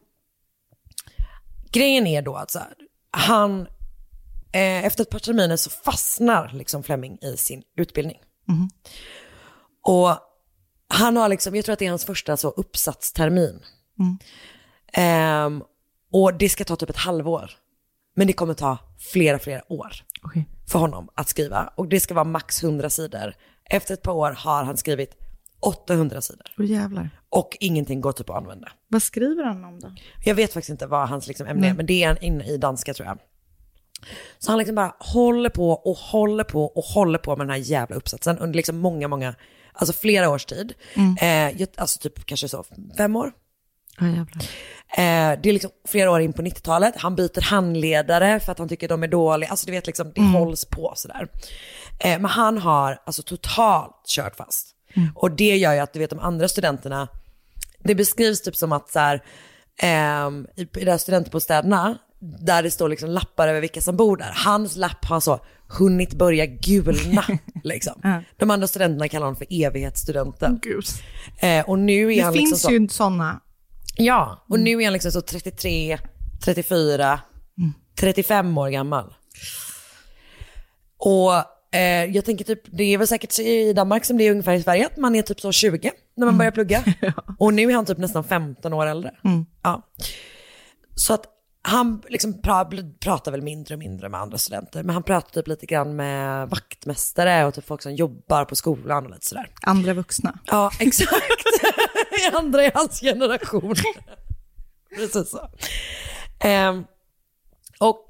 [1.72, 2.74] grejen är då att så här,
[3.12, 3.62] han,
[4.52, 8.18] eh, efter ett par terminer så fastnar liksom Fleming i sin utbildning.
[8.46, 8.70] Mhm.
[9.84, 10.18] Och
[10.88, 13.60] han har liksom, jag tror att det är hans första så uppsatstermin.
[14.00, 14.18] Mm.
[14.94, 15.64] Ehm,
[16.12, 17.52] och det ska ta typ ett halvår.
[18.16, 20.46] Men det kommer ta flera, flera år Okej.
[20.68, 21.74] för honom att skriva.
[21.76, 23.36] Och det ska vara max 100 sidor.
[23.70, 25.16] Efter ett par år har han skrivit
[25.60, 26.46] 800 sidor.
[26.60, 27.10] Åh jävlar.
[27.30, 28.72] Och ingenting går typ att använda.
[28.88, 29.92] Vad skriver han om då?
[30.26, 32.58] Jag vet faktiskt inte vad hans liksom ämne är, men det är han inne i
[32.58, 33.18] danska tror jag.
[34.40, 37.58] Så han liksom bara håller på och håller på och håller på med den här
[37.72, 39.36] jävla uppsatsen under liksom många, många,
[39.74, 40.74] alltså flera års tid.
[41.22, 41.28] Eh,
[41.62, 42.64] jag- alltså typ kanske så
[42.98, 43.32] fem år.
[44.00, 44.44] Ja jävlar.
[44.90, 46.94] Eh, det är liksom flera år in på 90-talet.
[46.98, 49.50] Han byter handledare för att han tycker de är dåliga.
[49.50, 51.28] Alltså du vet liksom, det hålls på sådär.
[52.00, 54.74] Eh, men han har alltså totalt kört fast.
[55.16, 57.08] Och det gör ju att du vet de andra studenterna,
[57.80, 59.24] det beskrivs typ som att så här,
[59.82, 64.32] ehm, i, de här studentbostäderna, där det står liksom lappar över vilka som bor där.
[64.46, 67.26] Hans lapp har så hunnit börja gulna
[67.64, 67.94] liksom.
[68.04, 68.22] Ja.
[68.38, 70.60] De andra studenterna kallar honom för evighetsstudenten.
[70.62, 70.86] Gud.
[71.40, 72.74] Eh, och nu är Det han finns liksom så...
[72.74, 73.42] ju sådana.
[73.98, 75.98] Ja, och nu är han liksom så 33,
[76.46, 77.20] 34,
[78.00, 79.14] 35 år gammal.
[80.98, 81.34] Och
[81.76, 84.64] eh, jag tänker typ, det är väl säkert i Danmark som det är ungefär i
[84.64, 86.84] Sverige, att man är typ så 20 när man börjar plugga.
[87.40, 89.12] Och nu är han typ nästan 15 år äldre.
[89.64, 89.82] Ja.
[90.96, 91.26] Så att
[91.62, 92.70] han liksom pra,
[93.00, 96.50] pratar väl mindre och mindre med andra studenter, men han pratar typ lite grann med
[96.50, 99.50] vaktmästare och typ folk som jobbar på skolan och lite sådär.
[99.62, 100.40] Andra vuxna.
[100.46, 101.12] Ja, exakt.
[102.34, 103.76] Andra i hans generation.
[104.96, 105.50] Precis så.
[106.40, 106.86] Ehm,
[107.80, 108.10] och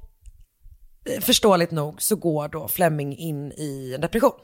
[1.06, 4.40] eh, förståeligt nog så går då Fleming in i en depression.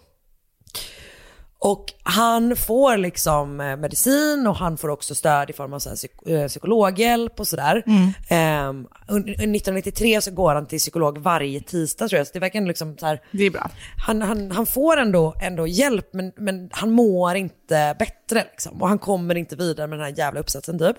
[1.66, 5.90] Och han får liksom eh, medicin och han får också stöd i form av så
[5.90, 7.84] psyk- eh, psykologhjälp och sådär.
[8.30, 12.40] Ehm, under- under 1993 så går han till psykolog varje tisdag tror jag, så det
[12.40, 13.70] verkar ändå liksom så här, Det är bra.
[14.08, 18.82] han, han, han får ändå, ändå hjälp men, men han mår inte bättre liksom.
[18.82, 20.98] Och han kommer inte vidare med den här jävla uppsatsen typ.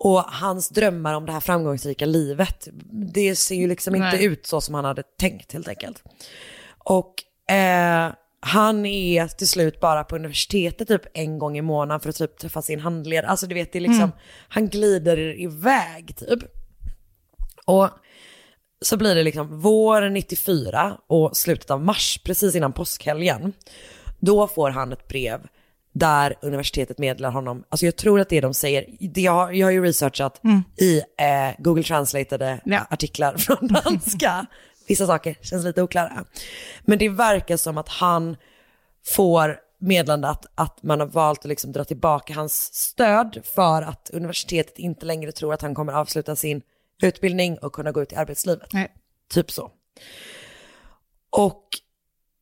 [0.00, 2.68] Och hans drömmar om det här framgångsrika livet,
[3.14, 4.24] det ser ju liksom inte Nej.
[4.24, 6.02] ut så som han hade tänkt helt enkelt.
[6.78, 7.14] Och
[7.54, 8.12] eh,
[8.48, 12.38] han är till slut bara på universitetet typ en gång i månaden för att typ
[12.38, 13.26] träffa sin handledare.
[13.30, 14.10] Alltså du vet, det är liksom, Mm.
[14.48, 16.38] han glider iväg typ.
[17.64, 17.88] Och
[18.82, 23.52] så blir det liksom vår 94 och slutet av mars, precis innan påskhelgen.
[24.20, 25.40] Då får han ett brev
[25.92, 29.72] där universitetet meddelar honom, alltså jag tror att det de säger, det jag, jag har
[29.72, 30.62] ju researchat Mm.
[30.76, 32.58] i eh, Google Translated
[32.90, 34.46] artiklar från danska.
[34.88, 36.24] Vissa saker känns lite oklara.
[36.82, 38.36] Men det verkar som att han
[39.06, 44.10] får meddelande att, att man har valt att liksom dra tillbaka hans stöd för att
[44.12, 46.62] universitetet inte längre tror att han kommer avsluta sin
[47.02, 48.72] utbildning och kunna gå ut i arbetslivet.
[48.72, 48.92] Nej.
[49.30, 49.70] Typ så.
[51.30, 51.64] Och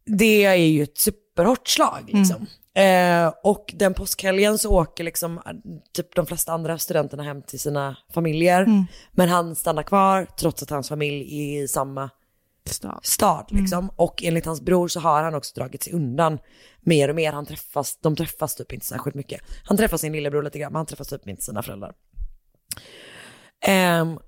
[0.05, 2.47] det är ju ett superhårt slag liksom.
[2.75, 5.41] Eh, och den påskhelgen så åker liksom
[5.93, 8.63] typ de flesta andra studenterna hem till sina familjer.
[8.63, 8.85] Mm.
[9.13, 12.11] Men han stannar kvar trots att hans familj är i samma
[12.69, 13.01] Stad.
[13.03, 13.91] stad liksom.
[13.97, 16.39] Och enligt hans bror så har han också dragit sig undan
[16.81, 17.33] mer och mer.
[17.33, 19.41] Han träffas, de träffas typ inte särskilt mycket.
[19.65, 21.93] Han träffar sin lillebror lite grann, men han träffas typ inte sina föräldrar.
[23.61, 24.19] Ehm,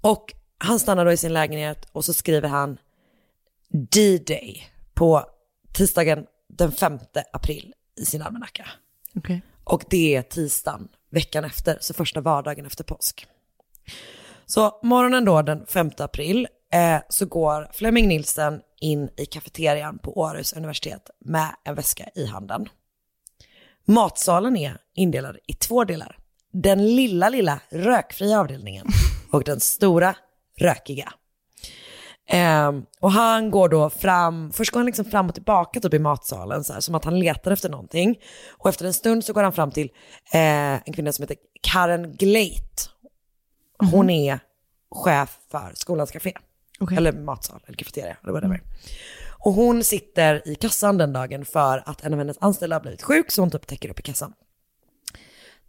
[0.00, 2.78] och han stannar då i sin lägenhet och så skriver han
[3.92, 5.24] D-Day på
[5.72, 6.98] tisdagen den 5
[7.32, 8.66] april i sin almanacka.
[9.14, 9.42] Okej.
[9.64, 13.26] Och det är tisdagen veckan efter, så första vardagen efter påsk.
[14.46, 20.18] Så morgonen då den 5 april eh, så går Flemming Nilsen in i kafeterian på
[20.18, 22.68] Århus universitet med en väska i handen.
[23.84, 26.18] Matsalen är indelad i två delar.
[26.52, 28.86] Den lilla, lilla rökfria avdelningen
[29.32, 30.16] och den stora
[30.60, 31.12] rökiga.
[32.28, 35.98] Ehm, och han går då fram, först går han liksom fram och tillbaka typ i
[35.98, 38.18] matsalen så här, som att han letar efter någonting.
[38.50, 39.90] Och efter en stund så går han fram till
[40.32, 42.90] eh, en kvinna som heter Karen Gleit.
[43.90, 44.38] Hon är
[44.90, 46.32] chef för skolans café.
[46.96, 48.62] Eller matsal, eller kafeteria, eller whatever.
[49.38, 53.02] Och hon sitter i kassan den dagen för att en av hennes anställda har blivit
[53.02, 54.32] sjuk, så hon typ täcker upp i kassan.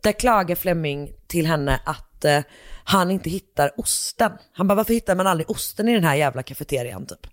[0.03, 2.41] Där klagar Flemming till henne att eh,
[2.83, 4.31] han inte hittar osten.
[4.51, 7.27] Han bara, varför hittar man aldrig osten i den här jävla kafeterian typ?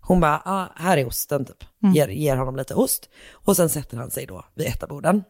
[0.00, 1.64] Hon bara, ah, här är osten typ.
[1.94, 3.08] Ger, ger honom lite ost.
[3.32, 5.24] Och sen sätter han sig då vid ett av borden.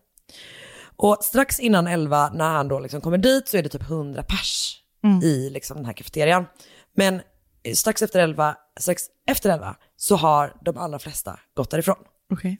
[0.97, 4.23] Och strax innan elva när han då liksom kommer dit så är det typ 100
[4.23, 4.83] pers
[5.23, 6.47] i liksom den här kafeterian.
[6.95, 7.21] Men
[7.75, 11.97] strax efter elva, strax efter elva så har de allra flesta gått därifrån.
[12.33, 12.59] Okej.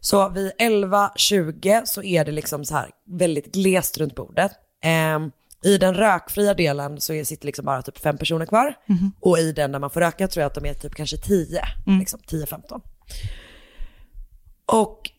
[0.00, 4.52] Så vid 11.20 så är det liksom så här väldigt glest runt bordet.
[4.82, 5.30] Ehm,
[5.62, 8.74] I den rökfria delen så är, sitter liksom bara typ fem personer kvar.
[8.86, 9.12] Mhm.
[9.20, 11.62] Och i den där man får röka tror jag att de är typ kanske 10,
[11.98, 12.80] liksom 10-15.
[14.66, 15.10] Och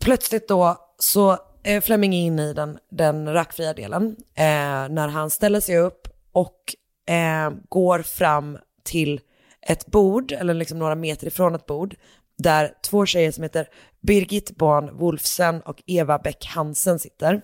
[0.00, 5.60] plötsligt då så är Flemming in i den, den rökfria delen eh, när han ställer
[5.60, 6.74] sig upp och
[7.06, 9.20] eh, går fram till
[9.62, 11.96] ett bord, eller liksom några meter ifrån ett bord,
[12.38, 13.68] där två tjejer som heter
[14.00, 17.42] Birgit Born Wolfsen och Eva Bäck Hansen sitter.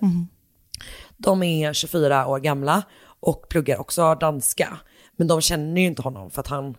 [1.16, 2.82] De är 24 år gamla
[3.20, 4.78] och pluggar också danska.
[5.16, 6.76] Men de känner ju inte honom för att han...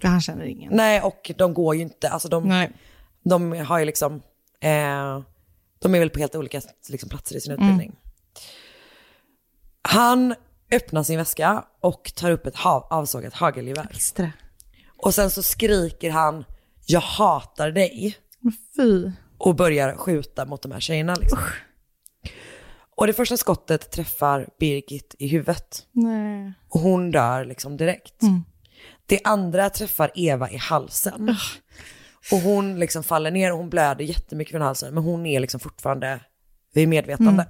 [0.00, 0.76] För han känner ingen.
[0.76, 2.48] Nej, och de går ju inte, alltså de,
[3.24, 4.14] de har ju liksom,
[4.60, 5.20] eh,
[5.78, 7.62] de är väl på helt olika liksom, platser i sin Mm.
[7.64, 7.98] utbildning.
[9.82, 10.34] Han
[10.72, 13.88] öppnar sin väska och tar upp ett ha- avsågat hagelgevär.
[13.90, 14.32] Extra.
[14.96, 16.44] Och sen så skriker han,
[16.86, 18.16] jag hatar dig.
[18.76, 19.10] Fy.
[19.38, 21.38] Och börjar skjuta mot de här tjejerna liksom.
[22.96, 25.86] Och det första skottet träffar Birgit i huvudet.
[25.92, 26.52] Nej.
[26.68, 28.14] Och hon dör liksom direkt.
[29.06, 31.36] Det andra träffar Eva i halsen.
[32.32, 34.94] Och hon liksom faller ner och hon blöder jättemycket från halsen.
[34.94, 36.20] Men hon är liksom fortfarande
[36.74, 37.46] vid medvetande.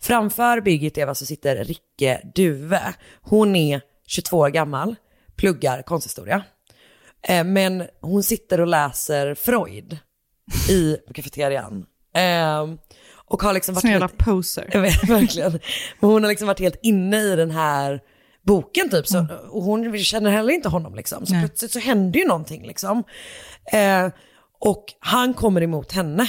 [0.00, 2.94] Framför Birgit Eva så sitter Ricke Duve.
[3.22, 4.94] Hon är 22 år gammal,
[5.36, 6.42] pluggar konsthistoria.
[7.22, 9.98] Eh, men hon sitter och läser Freud
[10.70, 11.86] i kafeterian.
[12.14, 12.66] Eh,
[13.30, 14.68] och har liksom varit Sån jävla helt- poser.
[14.72, 15.52] jag vet, verkligen.
[16.00, 18.00] Men hon har liksom varit helt inne i den här
[18.46, 19.06] boken typ.
[19.06, 21.26] Så, Och hon känner heller inte honom liksom.
[21.26, 21.42] Så Nej.
[21.42, 23.04] plötsligt så händer ju någonting liksom.
[23.72, 24.08] Eh,
[24.60, 26.28] och han kommer emot henne.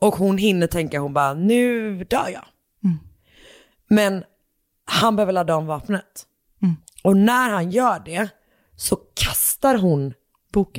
[0.00, 2.44] Och hon hinner tänka, hon bara, nu dör jag.
[3.88, 4.24] Men
[4.84, 6.26] han behöver ladda om vapnet.
[7.04, 8.28] Och när han gör det
[8.76, 10.14] så kastar hon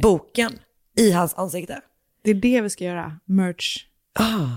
[0.01, 0.59] boken,
[0.97, 1.81] i hans ansikte.
[2.23, 3.19] Det är det vi ska göra.
[3.25, 3.85] Merch.
[4.19, 4.47] Ah,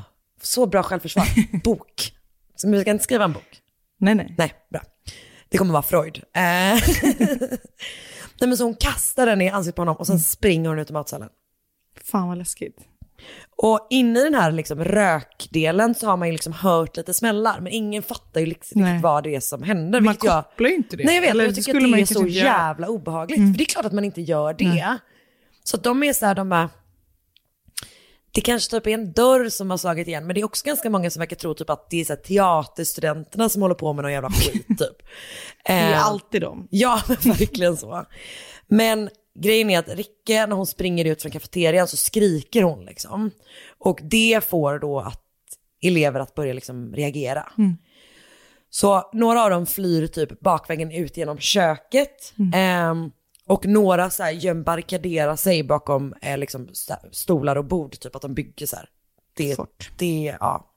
[0.42, 1.26] så bra självförsvar.
[1.64, 2.12] Bok.
[2.56, 3.62] Så vi ska inte skriva en bok.
[3.98, 4.34] Nej, nej.
[4.38, 4.80] Nej, bra.
[5.48, 6.16] Det kommer vara Freud.
[6.16, 6.42] Eh,
[8.40, 10.90] Nej men så hon kastar den i ansiktet på honom och sen springer hon ut
[10.90, 11.28] ur matsalen.
[12.04, 12.78] Fan vad läskigt.
[13.56, 17.60] Och inne i den här liksom rökdelen så har man ju liksom hört lite smällar,
[17.60, 20.00] men ingen fattar ju liksom riktigt vad det är som händer.
[20.00, 20.44] Man jag...
[20.44, 21.04] kopplar ju inte det.
[21.04, 22.44] Nej jag vet, Eller jag tycker att det är så göra.
[22.46, 23.38] jävla obehagligt.
[23.38, 23.52] Mm.
[23.52, 24.68] För det är klart att man inte gör det.
[24.68, 24.84] Nej.
[25.64, 26.70] Så de är så här, de bara,
[28.32, 30.90] det kanske typ är en dörr som har slagit igen, men det är också ganska
[30.90, 34.12] många som verkar tro typ att det är så teaterstudenterna som håller på med någon
[34.12, 34.78] jävla skit typ.
[35.66, 36.68] Det är Eh, alltid dem.
[36.70, 38.06] Ja, verkligen så.
[38.68, 39.10] Men
[39.42, 43.30] grejen är att Ricke, när hon springer ut från kafeterian så skriker hon liksom.
[43.78, 45.22] Och det får då att
[45.82, 47.52] elever att börja liksom reagera.
[47.58, 47.76] Mm.
[48.70, 52.34] Så några av dem flyr typ bakvägen ut genom köket.
[52.54, 53.10] Ehm,
[53.46, 56.68] och några så här göm- barrikaderar sig bakom eh, liksom,
[57.12, 58.88] stolar och bord, typ att de bygger så här.
[59.34, 59.56] Det,
[59.98, 60.74] det, ja,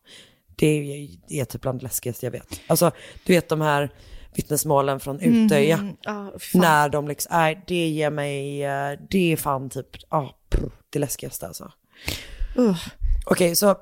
[0.56, 2.62] det, är, det är typ bland det läskigaste jag vet.
[2.68, 2.92] Alltså,
[3.26, 3.90] du vet de här
[4.36, 5.78] vittnesmålen från Utöja.
[5.78, 5.96] Mm,
[6.40, 6.62] fan.
[6.62, 11.00] när de liksom, nej det ger mig, eh, det är fan typ, ja, prr, det
[11.00, 11.72] läskigaste alltså.
[12.58, 12.78] Uh.
[13.26, 13.76] Okej, så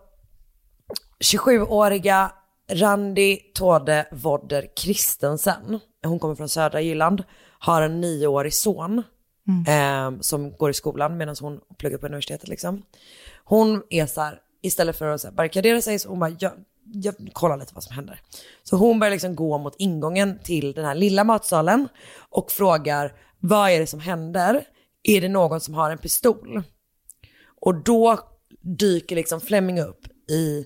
[1.33, 2.31] 27-åriga
[2.71, 7.23] Randi Tode Vodder Kristensen, hon kommer från södra Jylland,
[7.59, 9.03] har en nioårig son
[9.67, 12.81] eh, som går i skolan medan hon pluggar på universitetet liksom.
[13.43, 16.51] Hon är så här, istället för att barrikadera sig så hon bara, jag,
[16.83, 18.19] jag kollar lite vad som händer.
[18.63, 21.87] Så hon börjar liksom gå mot ingången till den här lilla matsalen
[22.29, 24.63] och frågar, vad är det som händer?
[25.03, 26.63] Är det någon som har en pistol?
[27.61, 28.19] Och då
[28.61, 30.65] dyker liksom Fleming upp i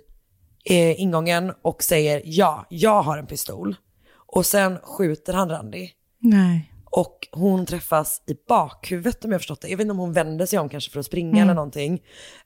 [0.69, 3.75] eh, ingången och säger ja, jag har en pistol.
[4.15, 6.71] Och sen skjuter han Randi Nej.
[6.95, 9.67] Och hon träffas i bakhuvudet om jag har förstått det.
[9.67, 11.43] Jag vet inte om hon vänder sig om kanske för att springa Mm.
[11.43, 11.93] eller någonting.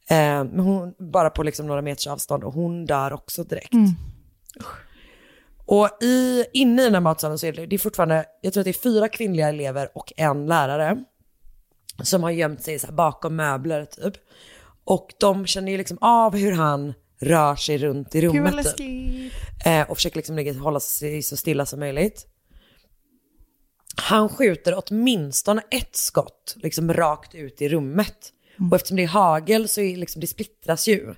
[0.10, 3.74] Eh, men hon, bara på liksom några meters avstånd och hon dör också direkt.
[3.74, 3.90] Mm.
[5.66, 8.62] Och i, inne i den här matsalen så är det, det är fortfarande, jag tror
[8.62, 11.04] att det är fyra kvinnliga elever och en lärare.
[12.04, 14.14] Som har gömt sig bakom möbler typ.
[14.84, 18.78] Och de känner ju liksom av hur han rör sig runt i rummet.
[18.78, 19.34] Typ.
[19.66, 22.26] Eh, och försöker liksom hålla sig så stilla som möjligt.
[24.02, 28.34] Han skjuter åtminstone ett skott liksom rakt ut i rummet.
[28.70, 31.16] Och eftersom det är hagel så är liksom, det splittras ju.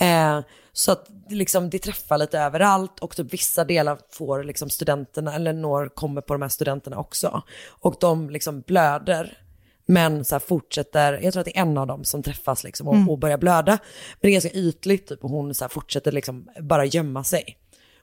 [0.00, 0.40] Eh,
[0.72, 5.52] så att liksom, det träffar lite överallt och typ vissa delar får liksom studenterna, eller
[5.52, 7.42] når, kommer på de här studenterna också.
[7.68, 9.38] Och de liksom blöder.
[9.86, 12.88] Men så här fortsätter, jag tror att det är en av dem som träffas liksom
[12.88, 13.10] och, Mm.
[13.10, 13.72] och börjar blöda.
[13.72, 17.58] Men det är ganska ytligt typ och hon så här fortsätter liksom bara gömma sig.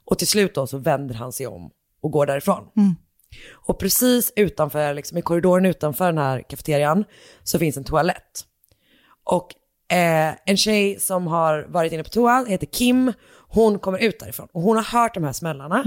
[0.05, 1.71] Och till slut då så vänder han sig om
[2.01, 2.67] och går därifrån.
[2.77, 2.95] Mm.
[3.51, 7.05] Och precis utanför, liksom i korridoren utanför den här kafeterian
[7.43, 8.45] så finns en toalett.
[9.23, 9.53] Och
[9.97, 13.13] eh, en tjej som har varit inne på toa heter Kim,
[13.47, 15.83] hon kommer ut därifrån och hon har hört de här smällarna.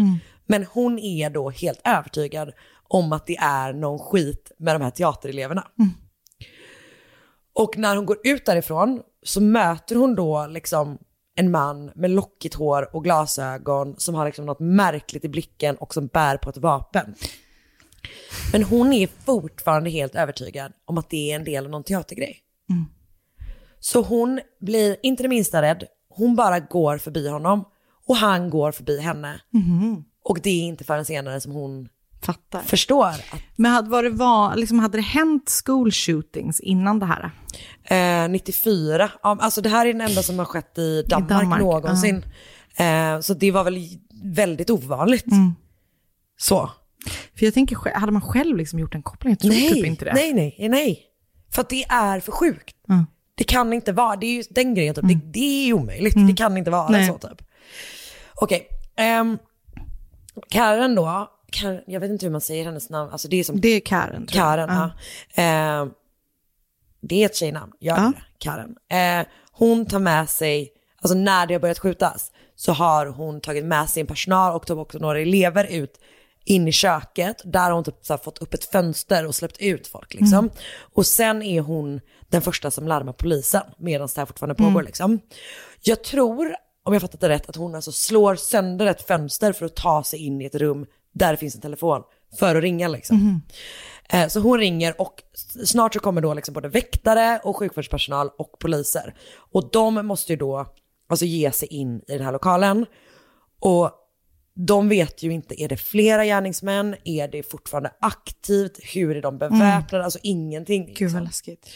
[0.46, 2.52] Men hon är då helt övertygad
[2.88, 5.66] om att det är någon skit med de här teatereleverna.
[7.54, 10.98] Och när hon går ut därifrån så möter hon då liksom
[11.38, 15.94] en man med lockigt hår och glasögon som har liksom något märkligt i blicken och
[15.94, 17.14] som bär på ett vapen.
[18.52, 22.38] Men hon är fortfarande helt övertygad om att det är en del av någon teatergrej.
[23.80, 27.64] Så hon blir inte det minsta rädd, hon bara går förbi honom
[28.06, 29.40] och han går förbi henne.
[30.24, 31.88] Och det är inte förrän senare som hon
[32.22, 32.62] Fattar.
[32.62, 33.14] förstår
[33.56, 37.30] Men hade, var det var, liksom, hade det hänt school shootings innan det här?
[38.24, 41.60] Eh, 94, ja, alltså det här är den enda som har skett i Danmark, Danmark,
[41.60, 42.24] någonsin.
[42.76, 43.88] Eh, så det var väl
[44.24, 45.26] väldigt ovanligt.
[45.26, 45.54] Mm.
[46.36, 46.70] Så.
[47.38, 49.32] För jag tänker, hade man själv liksom gjort en koppling?
[49.32, 50.12] Jag tror nej, typ inte det.
[50.14, 51.04] nej, nej, nej.
[51.52, 52.76] För att det är för sjukt.
[52.88, 53.06] Mm.
[53.34, 55.08] Det kan inte vara, det är ju den grejen, typ.
[55.08, 56.14] det, det är omöjligt.
[56.28, 57.06] Det kan inte vara Nej.
[57.06, 57.42] så typ.
[58.34, 59.38] Okej, ehm,
[60.48, 63.60] Karen då, Karen, jag vet inte hur man säger hennes namn, alltså det är som
[63.60, 64.26] Det är Karen.
[64.26, 64.44] tror jag.
[64.68, 64.90] Karen, ja.
[65.42, 65.90] Ehm,
[67.00, 68.12] det är ett tjejnamn, gör Ja.
[68.16, 68.76] det, Karen.
[69.20, 70.72] Eh, hon tar med sig,
[71.02, 74.66] alltså när det har börjat skjutas, så har hon tagit med sig en personal och
[74.66, 76.00] tog också några elever ut
[76.44, 77.42] in i köket.
[77.44, 80.38] Där har hon typ så fått upp ett fönster och släppt ut folk liksom.
[80.38, 80.50] Mm.
[80.94, 84.72] Och sen är hon den första som larmar polisen medan det här fortfarande Mm.
[84.72, 85.20] pågår liksom.
[85.82, 89.66] Jag tror, om jag fattat det rätt, att hon alltså slår sönder ett fönster för
[89.66, 90.86] att ta sig in i ett rum
[91.18, 92.02] där finns en telefon
[92.38, 93.42] för att ringa liksom.
[94.10, 95.22] Eh, Så hon ringer och
[95.64, 99.14] snart så kommer då liksom både väktare och sjukvårdspersonal och poliser.
[99.52, 100.66] Och de måste ju då
[101.08, 102.86] alltså ge sig in i den här lokalen.
[103.60, 103.90] Och
[104.54, 106.96] de vet ju inte, är det flera gärningsmän?
[107.04, 108.78] Är det fortfarande aktivt?
[108.94, 110.04] Hur är de beväpnade?
[110.04, 110.86] Alltså ingenting.
[110.86, 111.12] Gud Liksom.
[111.14, 111.68] vad läskigt.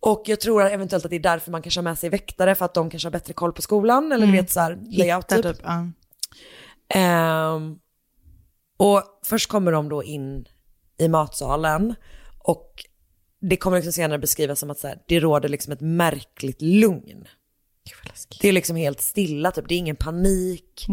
[0.00, 2.54] Och jag tror att eventuellt att det är därför man kanske har med sig väktare,
[2.54, 5.24] för att de kanske har bättre koll på skolan, eller du vet så här, layout
[5.32, 5.56] Hittar typ.
[5.56, 5.86] typ, ja.
[6.98, 7.78] Ehm,
[8.76, 10.48] och först kommer de då in
[10.98, 11.94] i matsalen
[12.38, 12.84] och
[13.40, 17.26] det kommer liksom senare beskrivas som att så här, det råder liksom ett märkligt lugn.
[18.40, 19.68] Det är liksom helt stilla, typ.
[19.68, 20.86] det är ingen panik.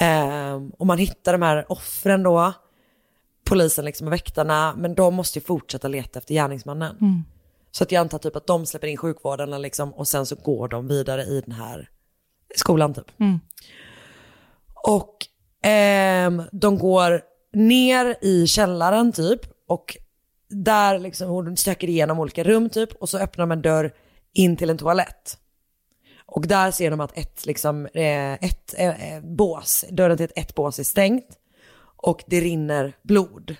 [0.00, 2.52] Ehm, och man hittar de här offren då,
[3.44, 6.96] polisen liksom och väktarna, men de måste ju fortsätta leta efter gärningsmannen.
[7.00, 7.24] Mm.
[7.70, 10.68] Så att jag antar typ att de släpper in sjukvården liksom, och sen så går
[10.68, 11.90] de vidare i den här
[12.56, 13.20] skolan typ.
[13.20, 13.40] Mm.
[14.74, 15.17] Och
[15.62, 17.20] ehm, de går
[17.52, 19.96] ner i källaren typ och
[20.48, 23.92] där liksom hon söker igenom olika rum typ och så öppnar de en dörr
[24.32, 25.38] in till en toalett.
[26.26, 30.38] Och där ser de att ett, liksom, eh, ett eh, eh, bås, dörren till ett,
[30.38, 31.38] ett bås är stängt
[31.96, 33.56] och det rinner blod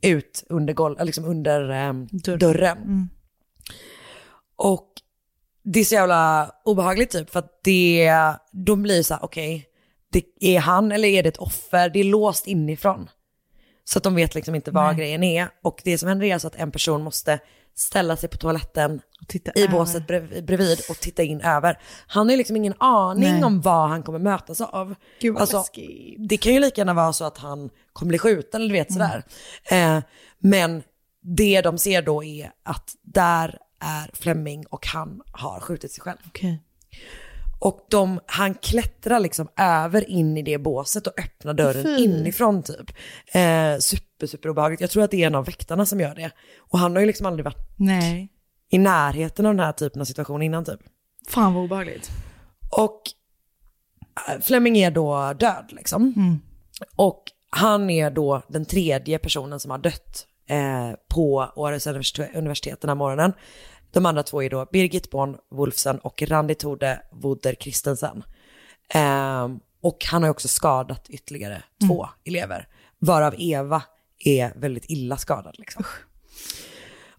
[0.00, 2.08] ut under, golv, eh, liksom under ehm,
[2.38, 2.78] dörren.
[2.78, 3.08] Mm.
[4.56, 4.88] Och
[5.62, 8.12] det är så jävla obehagligt typ för att det,
[8.52, 9.66] då blir så här, okej,
[10.12, 11.88] det är han eller är det ett offer?
[11.88, 13.10] Det är låst inifrån.
[13.84, 14.94] Så att de vet liksom inte vad Nej.
[14.96, 15.48] grejen är.
[15.62, 17.38] Och det som händer är alltså att en person måste
[17.74, 19.00] ställa sig på toaletten
[19.54, 19.68] i över.
[19.72, 20.06] båset
[20.46, 21.78] bredvid och titta in över.
[22.06, 23.44] Han har ju liksom ingen aning Nej.
[23.44, 24.94] om vad han kommer mötas av.
[25.20, 25.64] Gud, alltså,
[26.28, 28.90] det kan ju lika gärna vara så att han kommer bli skjuten eller du vet
[28.90, 29.08] Mm.
[29.10, 29.24] sådär.
[29.96, 30.02] Eh,
[30.38, 30.82] men
[31.22, 36.18] det de ser då är att där är Fleming och han har skjutit sig själv.
[36.26, 36.62] Okej.
[37.62, 42.04] Och de, han klättrar liksom över in i det båset och öppnar dörren Fy.
[42.04, 42.90] inifrån typ.
[43.32, 44.80] Eh, super, super obehagligt.
[44.80, 46.30] Jag tror att det är en av väktarna som gör det.
[46.58, 48.28] Och han har ju liksom aldrig varit Nej.
[48.70, 50.80] i närheten av den här typen av situation innan typ.
[51.28, 52.10] Fan vad obehagligt.
[52.70, 53.00] Och
[54.28, 56.12] eh, Fleming är då död liksom.
[56.16, 56.38] Mm.
[56.96, 62.80] Och han är då den tredje personen som har dött eh, på Århus universitet, universitet
[62.80, 63.32] den här morgonen.
[63.92, 68.24] De andra två är då Birgit Born Wolfsen och Randi Tode Woder Christensen.
[68.94, 69.48] Eh,
[69.80, 72.68] och han har också skadat ytterligare två elever,
[72.98, 73.82] varav Eva
[74.18, 75.54] är väldigt illa skadad.
[75.58, 75.84] Liksom.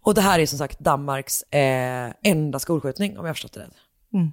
[0.02, 3.74] Och det här är som sagt Danmarks eh, enda skolskjutning om jag förstått det rätt.
[4.14, 4.32] Mm.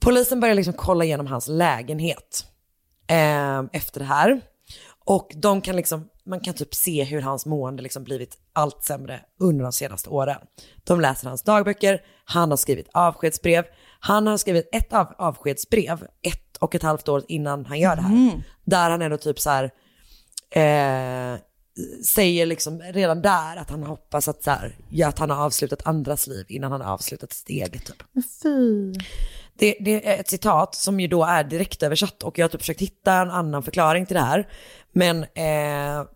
[0.00, 2.46] Polisen börjar liksom kolla igenom hans lägenhet
[3.06, 4.40] eh, efter det här.
[5.04, 9.20] Och de kan liksom, man kan typ se hur hans mående liksom blivit allt sämre
[9.40, 10.38] under de senaste åren.
[10.84, 13.64] De läser hans dagböcker, han har skrivit avskedsbrev.
[14.00, 18.02] Han har skrivit ett av avskedsbrev ett och ett halvt år innan han gör det
[18.02, 18.14] här.
[18.14, 18.42] Mm.
[18.64, 19.64] Där han ändå typ så här,
[20.50, 21.38] eh,
[22.14, 25.86] säger liksom redan där att han hoppas att, så här, ja, att han har avslutat
[25.86, 27.86] andras liv innan han har avslutat sitt eget.
[27.86, 28.02] Typ.
[28.42, 28.92] Fy.
[29.58, 32.60] Det, det är ett citat som ju då är direkt översatt och jag har typ
[32.60, 34.48] försökt hitta en annan förklaring till det här.
[34.92, 36.06] Men eh,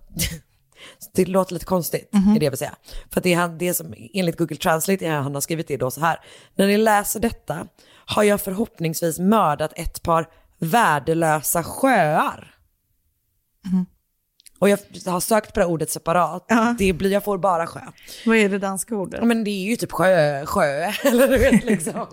[1.14, 2.74] det låter lite konstigt, är det jag vill säga.
[3.10, 5.90] För det, är han, det som enligt Google Translate, är han har skrivit det då
[5.90, 6.20] så här.
[6.54, 7.66] När ni läser detta
[8.06, 10.28] har jag förhoppningsvis mördat ett par
[10.58, 12.54] värdelösa sjöar.
[14.64, 16.46] Och jag har sökt på det här ordet separat.
[16.78, 17.80] Det blir, jag får bara sjö.
[18.26, 19.20] Vad är det danska ordet?
[19.20, 20.62] Ja, Men det är ju typ sjö, sjö
[21.04, 22.06] eller du vet liksom.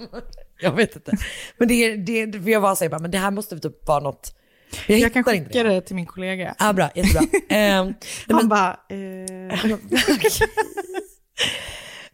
[0.61, 1.11] jag vet inte.
[1.57, 3.87] Men det är, det, är- för jag bara säger bara, men det här måste typ
[3.87, 4.35] vara något.
[4.87, 6.55] Jag, Jag kan skicka det till min kollega.
[6.59, 7.21] Ja, bra, jättebra.
[7.49, 7.93] Ehm,
[8.29, 9.59] Han bara, eh,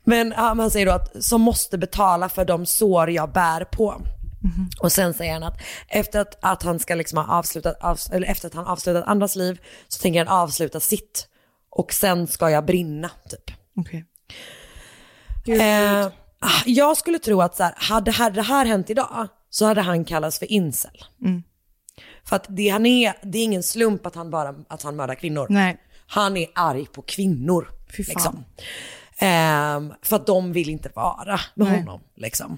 [0.03, 4.01] Men ja, man säger då att som måste betala för de sår jag bär på.
[4.79, 8.27] Och sen säger han att efter att, att han ska liksom ha avslutat, av, eller
[8.27, 11.27] efter att han avslutat andras liv så tänker han avsluta sitt.
[11.69, 13.51] Och sen ska jag brinna typ.
[13.75, 14.05] Okej.
[15.47, 16.09] Eh,
[16.65, 20.05] jag skulle tro att så här, hade hade det här hänt idag så hade han
[20.05, 21.03] kallats för incel.
[21.21, 21.43] Mm.
[22.23, 25.15] För att det, han är, det är ingen slump att han, bara, att han mördar
[25.15, 25.47] kvinnor.
[25.49, 25.77] Nej.
[26.07, 27.71] Han är arg på kvinnor.
[27.97, 28.13] Fy fan.
[28.15, 28.43] Liksom.
[29.17, 31.79] Ehm, för att de vill inte vara med Nej.
[31.79, 32.01] honom.
[32.15, 32.57] Liksom.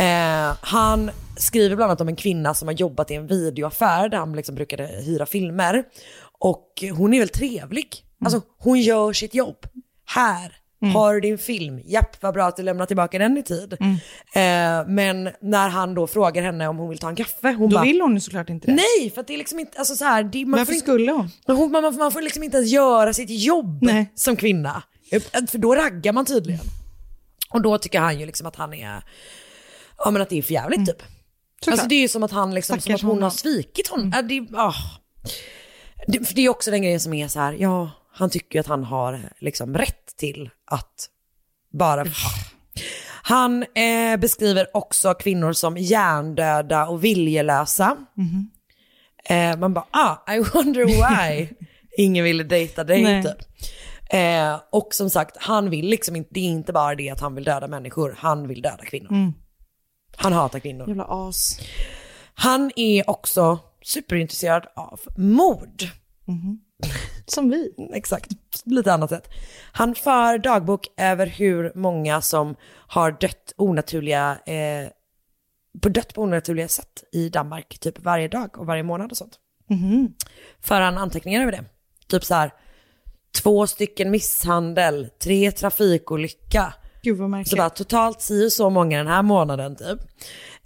[0.00, 4.18] Eh, han skriver bland annat om en kvinna som har jobbat i en videoaffär där
[4.18, 5.84] han liksom brukade hyra filmer.
[6.38, 7.88] Och hon är väl trevlig.
[8.24, 9.66] Alltså hon gör sitt jobb.
[10.04, 10.52] Här
[10.94, 11.80] har du din film.
[11.84, 13.72] Japp, vad bra att du lämnar tillbaka den i tid.
[13.80, 17.76] Eh, men när han då frågar henne om hon vill ta en kaffe, hon Då
[17.76, 18.72] bara vill hon ju såklart inte det.
[18.72, 20.84] Nej, för att det är liksom inte, alltså så här, det, man Varför får inte,
[20.84, 21.30] skulle hon?
[21.46, 24.12] hon, man, man, man får liksom inte ens göra sitt jobb Nej.
[24.14, 24.82] som kvinna.
[25.50, 26.60] För då raggar man tydligen.
[27.50, 29.02] Och då tycker han ju liksom att han är,
[29.98, 31.02] ja men att det är för jävligt typ.
[31.66, 34.12] Alltså det är ju som att han liksom, som Stackars att hon har svikit honom.
[34.14, 34.74] Ja, det, ah.
[36.06, 38.60] det, för det är också den grejen som är så här, ja han tycker ju
[38.60, 41.08] att han har liksom rätt till att
[41.72, 42.04] bara
[43.22, 47.96] Han eh, beskriver också kvinnor som hjärndöda och viljelösa.
[49.24, 51.48] Eh, man bara, ah, I wonder why
[51.96, 53.46] ingen ville dejta dig typ.
[54.10, 57.34] Eh, och som sagt, han vill liksom inte, det är inte bara det att han
[57.34, 59.10] vill döda människor, han vill döda kvinnor.
[59.10, 59.32] Mm.
[60.16, 60.88] Han hatar kvinnor.
[60.88, 61.60] Jävla as.
[62.34, 65.82] Han är också superintresserad av mord.
[67.26, 67.72] Som vi.
[67.94, 68.30] Exakt,
[68.64, 69.28] lite annat sätt.
[69.72, 72.56] Han för dagbok över hur många som
[72.88, 74.88] har dött onaturliga, eh,
[75.80, 79.38] på dött på onaturliga sätt i Danmark, typ varje dag och varje månad och sånt.
[79.68, 80.14] Mhm.
[80.60, 81.64] För han anteckningar över det.
[82.06, 82.52] Typ så här,
[83.42, 86.74] två stycken misshandel, tre trafikolycka.
[87.06, 87.50] Gud vad märkligt.
[87.50, 89.98] Så bara totalt si så många den här månaden typ.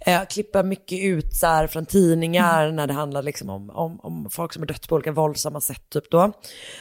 [0.05, 2.75] Eh, klippa mycket ut så här från tidningar Mm.
[2.75, 5.89] när det handlar liksom om, om, om folk som har dött på olika våldsamma sätt
[5.89, 6.31] typ då.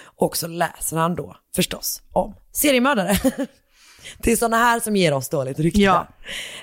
[0.04, 3.16] Och så läser han då förstås om seriemördare.
[4.18, 5.80] det är sådana här som ger oss dåligt rykte.
[5.80, 6.06] Ja.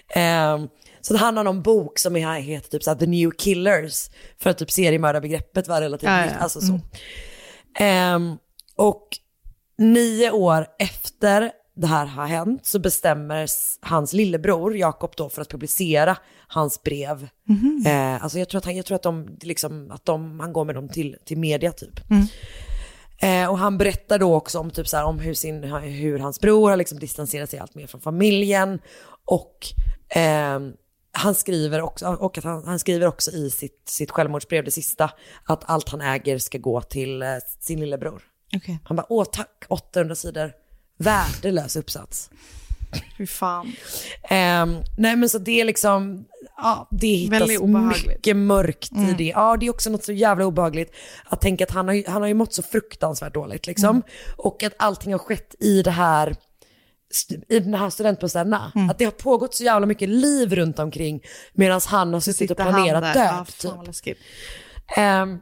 [0.09, 0.67] Ehm,
[1.01, 4.09] så det handlar om en bok som är- heter typ så här, The New Killers.
[4.39, 6.31] För att typ seriemördarbegreppet var relativt Ja, nytt.
[6.37, 6.43] ja.
[6.43, 6.67] Alltså så.
[6.73, 6.81] Mm.
[7.79, 8.37] Ehm,
[8.75, 9.07] och
[9.77, 13.47] nio år efter det här har hänt så bestämmer
[13.81, 16.17] hans lillebror Jakob då för att publicera
[16.47, 17.29] hans brev.
[17.47, 17.83] Mhm.
[17.87, 20.65] Eh, alltså jag tror att, han, jag tror att, de, liksom, att de, han går
[20.65, 21.99] med dem till, till media typ.
[22.09, 22.27] Mm.
[23.21, 26.39] Eh, och han berättar då också om, typ så här, om hur, sin, hur hans
[26.39, 28.79] bror har liksom distanserat sig allt mer från familjen.
[29.25, 29.57] Och
[30.09, 30.73] ehm,
[31.11, 35.11] han skriver också, och att han, han skriver också i sitt, sitt självmordsbrev, det sista,
[35.43, 37.29] att allt han äger ska gå till eh,
[37.59, 38.21] sin lillebror.
[38.55, 38.79] Okej.
[38.83, 40.53] Han bara, åh tack, 800 sidor,
[40.97, 42.29] värdelös uppsats.
[43.17, 43.73] Fy fan.
[44.29, 46.25] Ehm, nej men så det är liksom,
[46.57, 47.49] ja det hittas
[48.07, 49.17] mycket mörkt i Mm.
[49.17, 49.23] det.
[49.23, 50.91] Ja det är också något så jävla obehagligt
[51.25, 53.89] att tänka att han har, han har ju mått så fruktansvärt dåligt liksom.
[53.89, 54.01] Mm.
[54.37, 56.35] Och att allting har skett i det här,
[57.49, 58.71] i den här studentbostäderna.
[58.75, 58.89] Mm.
[58.89, 61.21] Att det har pågått så jävla mycket liv runt omkring
[61.53, 63.45] medan han har suttit och planerat död.
[63.63, 64.17] Ja, typ.
[64.97, 65.39] Ehm,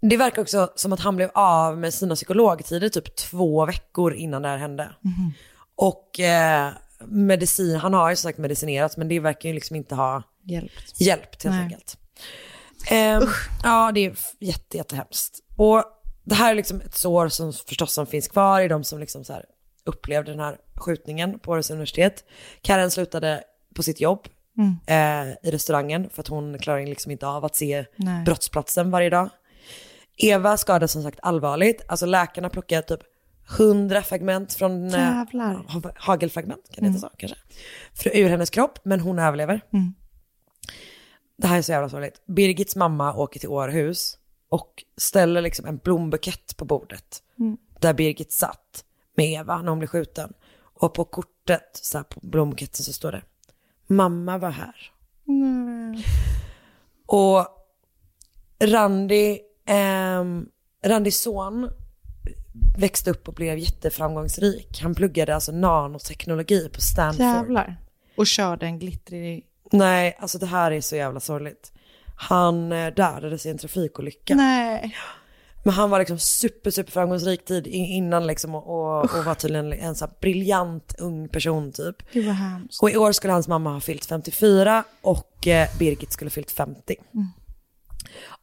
[0.00, 4.42] Det verkar också som att han blev av med sina psykologtider typ två veckor innan
[4.42, 4.90] det här hände.
[5.00, 5.32] Mhm.
[5.76, 6.70] Och eh,
[7.04, 11.00] medicin, han har ju som sagt medicinerats men det verkar ju liksom inte ha Hjälpt.
[11.00, 11.64] hjälpt helt Nej.
[11.64, 11.96] enkelt.
[12.90, 13.22] Ehm,
[13.64, 15.38] ja, det är jätte, jättehemskt.
[15.56, 15.84] Och
[16.24, 19.24] det här är liksom ett sår som förstås som finns kvar i de som liksom
[19.24, 19.44] så här
[19.84, 22.24] upplevde den här skjutningen på Århus universitet.
[22.62, 23.42] Karen slutade
[23.74, 24.28] på sitt jobb
[24.58, 24.76] Mm.
[24.86, 28.24] eh, i restaurangen för att hon klarar liksom inte av att se Nej.
[28.24, 29.28] brottsplatsen varje dag.
[30.22, 31.82] Eva skadades som sagt allvarligt.
[31.88, 33.00] Alltså läkarna plockade typ
[33.58, 34.86] 100 fragment från...
[34.86, 35.54] eh, Jävlar.
[35.54, 36.92] ha- hagelfragment, kan det Mm.
[36.94, 37.38] heta så kanske?
[37.94, 39.60] För, ur hennes kropp, men hon överlever.
[39.72, 39.94] Mm.
[41.36, 42.22] Det här är så jävla sorgligt.
[42.26, 44.18] Birgits mamma åker till Århus
[44.48, 47.22] och ställer liksom en blombukett på bordet.
[47.38, 47.56] Mm.
[47.80, 48.84] Där Birgit satt
[49.16, 50.32] med Eva när hon blev skjuten.
[50.60, 53.22] Och på kortet, så här på blombuketten så står det
[53.86, 54.92] Mamma var här.
[57.06, 57.46] Och
[58.64, 59.38] Randy,
[59.70, 60.46] ehm,
[60.84, 61.70] Randys son
[62.78, 64.80] växte upp och blev jätteframgångsrik.
[64.82, 67.26] Han pluggade alltså nanoteknologi på Stanford.
[67.26, 67.76] Jävlar.
[68.16, 69.46] Och körde en glittrig...
[69.72, 71.72] Nej, alltså det här är så jävla sorgligt.
[72.16, 74.34] Han eh, dödades i en trafikolycka.
[74.34, 74.96] Nej.
[75.62, 79.94] Men han var liksom super, super framgångsrik tid innan liksom och, och, var tydligen en
[79.94, 82.12] så briljant ung person typ.
[82.12, 82.82] Gud vad hemskt.
[82.82, 86.96] Och i år skulle hans mamma ha fyllt 54 och eh, Birgit skulle fyllt 50.
[87.14, 87.26] Mm.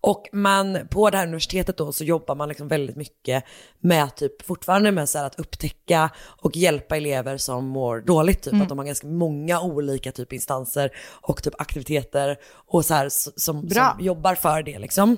[0.01, 3.43] Och man, på det här universitetet då så jobbar man liksom väldigt mycket
[3.79, 6.09] med typ fortfarande med så att upptäcka
[6.41, 8.41] och hjälpa elever som mår dåligt.
[8.43, 8.61] Typ Mm.
[8.63, 10.91] att de har ganska många olika typ instanser
[11.21, 13.33] och typ aktiviteter och så här som,
[13.69, 13.69] som
[13.99, 15.17] jobbar för det liksom.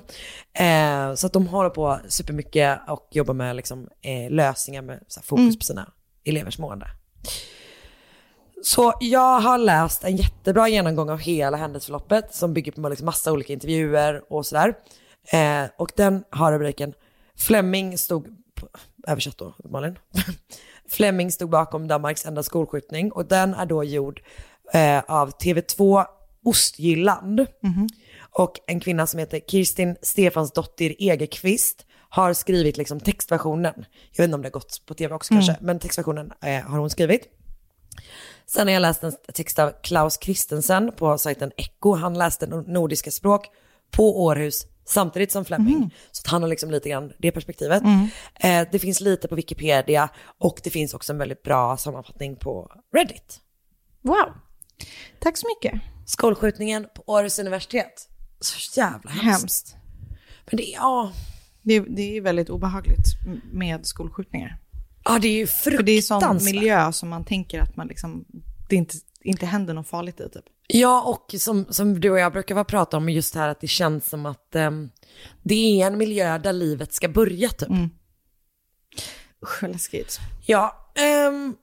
[0.52, 5.40] Eh, så att de håller på supermycket och jobbar med liksom, eh, lösningar med fokus
[5.44, 5.56] Mm.
[5.58, 5.92] på sina
[6.24, 6.86] elevers mående.
[8.62, 13.32] Så jag har läst en jättebra genomgång av hela händelseförloppet som bygger på liksom massa
[13.32, 14.74] olika intervjuer och sådär.
[15.32, 16.94] Eh, och den har rubriken
[17.36, 18.26] Fleming stod,
[19.06, 19.54] översatt då
[20.88, 24.22] Fleming stod bakom Danmarks enda skolskjutning och den är då gjord
[24.72, 26.04] eh, av TV2
[26.44, 27.46] Ostjylland.
[28.32, 33.84] Och en kvinna som heter Kirstin Stefansdottir Egerqvist har skrivit liksom textversionen.
[34.10, 35.46] Jag vet inte om det har gått på tv också Mm.
[35.46, 37.22] kanske, men textversionen eh, har hon skrivit.
[38.52, 41.94] Sen har jag läst en text av Klaus Christensen på sajten Echo.
[41.94, 43.46] Han läste nor- nordiska språk
[43.90, 45.94] på Århus samtidigt som Fleming.
[46.10, 47.82] Så att han har liksom lite grann det perspektivet.
[47.82, 48.08] Mm.
[48.40, 50.08] Eh, det finns lite på Wikipedia
[50.38, 53.40] och det finns också en väldigt bra sammanfattning på Reddit.
[54.02, 54.32] Wow.
[55.18, 55.80] Tack så mycket.
[56.06, 58.08] Skolskjutningen på Århus universitet.
[58.40, 59.24] Så jävla hemskt.
[59.40, 59.76] Hemskt.
[60.50, 61.12] Men det, ja.
[61.62, 63.06] Det, är- det är väldigt obehagligt
[63.52, 64.58] med skolskjutningar.
[65.12, 66.54] Ja, det är ju För det är sån fruktansvärt.
[66.54, 68.24] miljö som man tänker att man liksom,
[68.68, 70.44] det inte, inte händer något farligt i typ.
[70.66, 73.66] Ja, och som, som du och jag brukar prata om just det här att det
[73.68, 74.90] känns som att ehm,
[75.42, 77.68] det är en miljö där livet ska börja typ.
[79.42, 80.18] Usch vad läskigt.
[80.46, 81.54] Ja, ehm,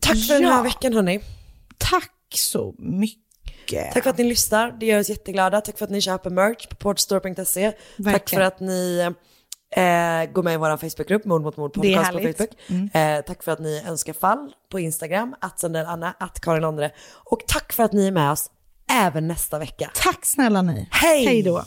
[0.00, 0.48] tack för den Ja.
[0.50, 1.20] här veckan hörni.
[1.78, 3.92] Tack så mycket.
[3.92, 5.60] Tack för att ni lyssnar, det gör oss jätteglada.
[5.60, 7.72] Tack för att ni köper merch på portstore.se.
[8.04, 9.10] Tack för att ni
[9.76, 12.18] eh, går med i vår Facebookgrupp, Mord mot mord podcast på.
[12.18, 12.50] Facebook.
[12.66, 13.18] Mm.
[13.18, 16.90] Eh, tack för att ni önskar fall på Instagram, att Anna, att Karin Andre.
[17.24, 18.50] Och tack för att ni är med oss
[18.90, 19.90] även nästa vecka.
[19.94, 20.88] Tack snälla ni.
[20.90, 21.26] Hej!
[21.26, 21.64] Hej då.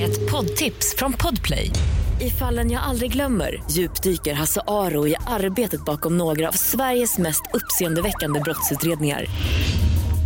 [0.00, 1.70] Ett poddtips från Podplay.
[2.20, 7.42] I fallen jag aldrig glömmer djupdyker Hasse Aro i arbetet bakom några av Sveriges mest
[7.52, 9.26] uppseendeväckande brottsutredningar.